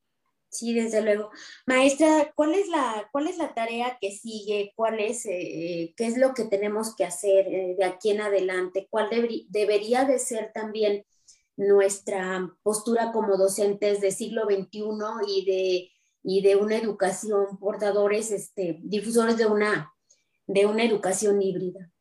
Sí, 0.51 0.75
desde 0.75 1.01
luego. 1.01 1.31
Maestra, 1.67 2.33
¿cuál 2.35 2.55
es 2.55 2.69
la, 2.69 3.09
cuál 3.13 3.29
es 3.29 3.39
la 3.39 3.55
tarea 3.55 3.97
que 4.01 4.11
sigue? 4.11 4.73
¿Cuál 4.75 4.99
es, 4.99 5.25
eh, 5.27 5.95
qué 5.97 6.07
es 6.07 6.19
lo 6.19 6.35
que 6.35 6.45
tenemos 6.45 6.97
que 6.97 7.05
hacer 7.05 7.47
eh, 7.47 7.77
de 7.79 7.85
aquí 7.85 8.11
en 8.11 8.21
adelante? 8.21 8.89
¿Cuál 8.91 9.11
debería 9.49 10.05
de 10.05 10.19
ser 10.19 10.51
también 10.53 11.05
nuestra 11.57 12.53
postura 12.63 13.13
como 13.13 13.37
docentes 13.37 14.01
de 14.01 14.11
siglo 14.11 14.45
XXI 14.47 14.83
y 15.29 15.45
de, 15.45 15.91
y 16.25 16.43
de 16.43 16.57
una 16.57 16.77
educación, 16.77 17.59
portadores, 17.61 18.33
este, 18.33 18.81
difusores 18.83 19.37
de 19.37 19.47
una, 19.47 19.93
de 20.49 20.67
una 20.67 20.83
educación 20.83 21.41
híbrida? 21.41 21.93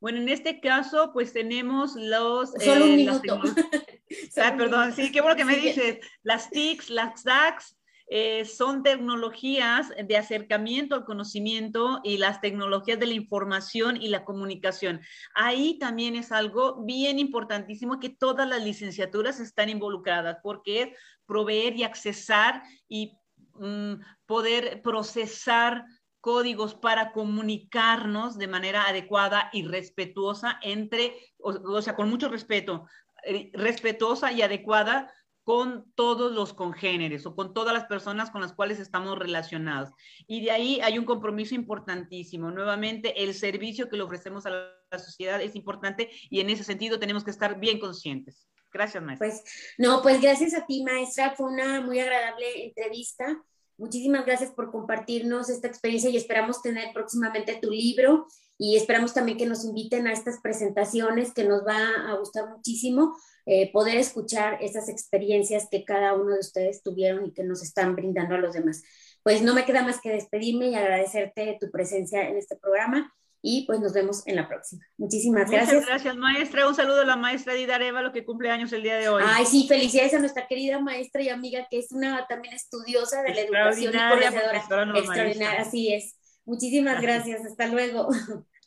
Bueno, 0.00 0.18
en 0.18 0.28
este 0.28 0.60
caso, 0.60 1.10
pues 1.12 1.32
tenemos 1.32 1.94
los... 1.96 2.52
Solo 2.52 2.84
un 2.84 2.92
eh, 2.92 2.96
minuto. 2.96 3.40
ah, 4.36 4.54
perdón, 4.56 4.92
sí, 4.92 5.10
qué 5.10 5.20
bueno 5.20 5.36
que 5.36 5.44
me 5.44 5.56
dices. 5.56 5.98
Las 6.22 6.50
TICs, 6.50 6.90
las 6.90 7.24
DACs, 7.24 7.76
eh, 8.08 8.44
son 8.44 8.84
tecnologías 8.84 9.88
de 10.04 10.16
acercamiento 10.16 10.94
al 10.94 11.04
conocimiento 11.04 12.00
y 12.04 12.18
las 12.18 12.40
tecnologías 12.40 13.00
de 13.00 13.06
la 13.06 13.14
información 13.14 14.00
y 14.00 14.08
la 14.08 14.24
comunicación. 14.24 15.00
Ahí 15.34 15.76
también 15.80 16.14
es 16.14 16.30
algo 16.30 16.84
bien 16.84 17.18
importantísimo 17.18 17.98
que 17.98 18.10
todas 18.10 18.48
las 18.48 18.62
licenciaturas 18.62 19.40
están 19.40 19.70
involucradas 19.70 20.38
porque 20.40 20.82
es 20.82 20.88
proveer 21.26 21.74
y 21.74 21.82
accesar 21.82 22.62
y 22.88 23.18
mm, 23.54 23.94
poder 24.24 24.82
procesar 24.82 25.84
códigos 26.26 26.74
para 26.74 27.12
comunicarnos 27.12 28.36
de 28.36 28.48
manera 28.48 28.88
adecuada 28.88 29.48
y 29.52 29.62
respetuosa 29.62 30.58
entre, 30.60 31.14
o, 31.38 31.80
sea, 31.80 31.94
con 31.94 32.10
mucho 32.10 32.28
respeto, 32.28 32.88
eh, 33.22 33.52
respetuosa 33.54 34.32
y 34.32 34.42
adecuada 34.42 35.14
con 35.44 35.88
todos 35.94 36.32
los 36.32 36.52
congéneres 36.52 37.26
o 37.26 37.36
con 37.36 37.54
todas 37.54 37.72
las 37.72 37.84
personas 37.84 38.32
con 38.32 38.40
las 38.40 38.52
cuales 38.52 38.80
estamos 38.80 39.16
relacionados. 39.16 39.90
Y 40.26 40.44
de 40.44 40.50
ahí 40.50 40.80
hay 40.80 40.98
un 40.98 41.04
compromiso 41.04 41.54
importantísimo. 41.54 42.50
Nuevamente, 42.50 43.22
el 43.22 43.32
servicio 43.32 43.88
que 43.88 43.96
le 43.96 44.02
ofrecemos 44.02 44.46
a 44.46 44.50
la 44.50 44.98
sociedad 44.98 45.40
es 45.40 45.54
importante 45.54 46.10
y 46.28 46.40
en 46.40 46.50
ese 46.50 46.64
sentido 46.64 46.98
tenemos 46.98 47.22
que 47.22 47.30
estar 47.30 47.60
bien 47.60 47.78
conscientes. 47.78 48.48
Gracias, 48.72 49.00
maestra. 49.00 49.28
Pues, 49.28 49.44
no, 49.78 50.02
pues 50.02 50.20
gracias 50.20 50.54
a 50.54 50.66
ti, 50.66 50.82
maestra. 50.82 51.36
Fue 51.36 51.46
una 51.46 51.80
muy 51.82 52.00
agradable 52.00 52.64
entrevista. 52.64 53.44
Muchísimas 53.78 54.24
gracias 54.24 54.50
por 54.50 54.70
compartirnos 54.70 55.50
esta 55.50 55.68
experiencia 55.68 56.08
y 56.08 56.16
esperamos 56.16 56.62
tener 56.62 56.92
próximamente 56.94 57.58
tu 57.60 57.70
libro 57.70 58.26
y 58.58 58.76
esperamos 58.76 59.12
también 59.12 59.36
que 59.36 59.44
nos 59.44 59.64
inviten 59.64 60.06
a 60.06 60.12
estas 60.12 60.40
presentaciones 60.40 61.34
que 61.34 61.44
nos 61.44 61.66
va 61.66 62.10
a 62.10 62.16
gustar 62.16 62.48
muchísimo 62.48 63.14
eh, 63.44 63.70
poder 63.72 63.98
escuchar 63.98 64.58
esas 64.62 64.88
experiencias 64.88 65.68
que 65.70 65.84
cada 65.84 66.14
uno 66.14 66.32
de 66.32 66.40
ustedes 66.40 66.82
tuvieron 66.82 67.26
y 67.26 67.32
que 67.32 67.44
nos 67.44 67.62
están 67.62 67.94
brindando 67.94 68.34
a 68.34 68.38
los 68.38 68.54
demás. 68.54 68.82
Pues 69.22 69.42
no 69.42 69.54
me 69.54 69.64
queda 69.66 69.82
más 69.82 70.00
que 70.00 70.10
despedirme 70.10 70.68
y 70.68 70.74
agradecerte 70.74 71.58
tu 71.60 71.70
presencia 71.70 72.28
en 72.28 72.36
este 72.38 72.56
programa 72.56 73.12
y 73.48 73.64
pues 73.64 73.78
nos 73.78 73.92
vemos 73.92 74.26
en 74.26 74.34
la 74.34 74.48
próxima. 74.48 74.84
Muchísimas 74.98 75.48
gracias. 75.48 75.74
Muchas 75.74 75.88
gracias, 75.88 76.16
maestra. 76.16 76.66
Un 76.66 76.74
saludo 76.74 77.02
a 77.02 77.04
la 77.04 77.14
maestra 77.14 77.54
Dida 77.54 77.78
lo 77.78 78.10
que 78.10 78.24
cumple 78.24 78.50
años 78.50 78.72
el 78.72 78.82
día 78.82 78.96
de 78.96 79.08
hoy. 79.08 79.22
Ay, 79.24 79.46
sí, 79.46 79.68
felicidades 79.68 80.14
a 80.14 80.18
nuestra 80.18 80.48
querida 80.48 80.80
maestra 80.80 81.22
y 81.22 81.28
amiga, 81.28 81.64
que 81.70 81.78
es 81.78 81.92
una 81.92 82.26
también 82.26 82.54
estudiosa 82.54 83.22
de 83.22 83.34
la 83.34 83.40
educación 83.42 83.94
y 83.94 83.98
conocedora. 83.98 84.58
Extraordinaria, 84.98 85.60
así 85.60 85.94
es. 85.94 86.16
Muchísimas 86.44 87.00
gracias. 87.00 87.44
Hasta 87.44 87.68
luego. 87.68 88.08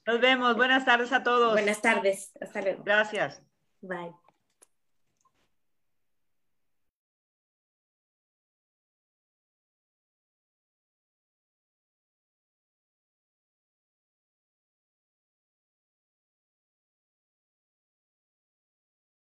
Nos 0.07 0.21
vemos. 0.21 0.55
Buenas 0.55 0.85
tardes 0.85 1.11
a 1.11 1.23
todos. 1.23 1.51
Buenas 1.51 1.81
tardes. 1.81 2.31
Hasta 2.39 2.61
luego. 2.61 2.83
Gracias. 2.85 3.41
Bye. 3.81 4.28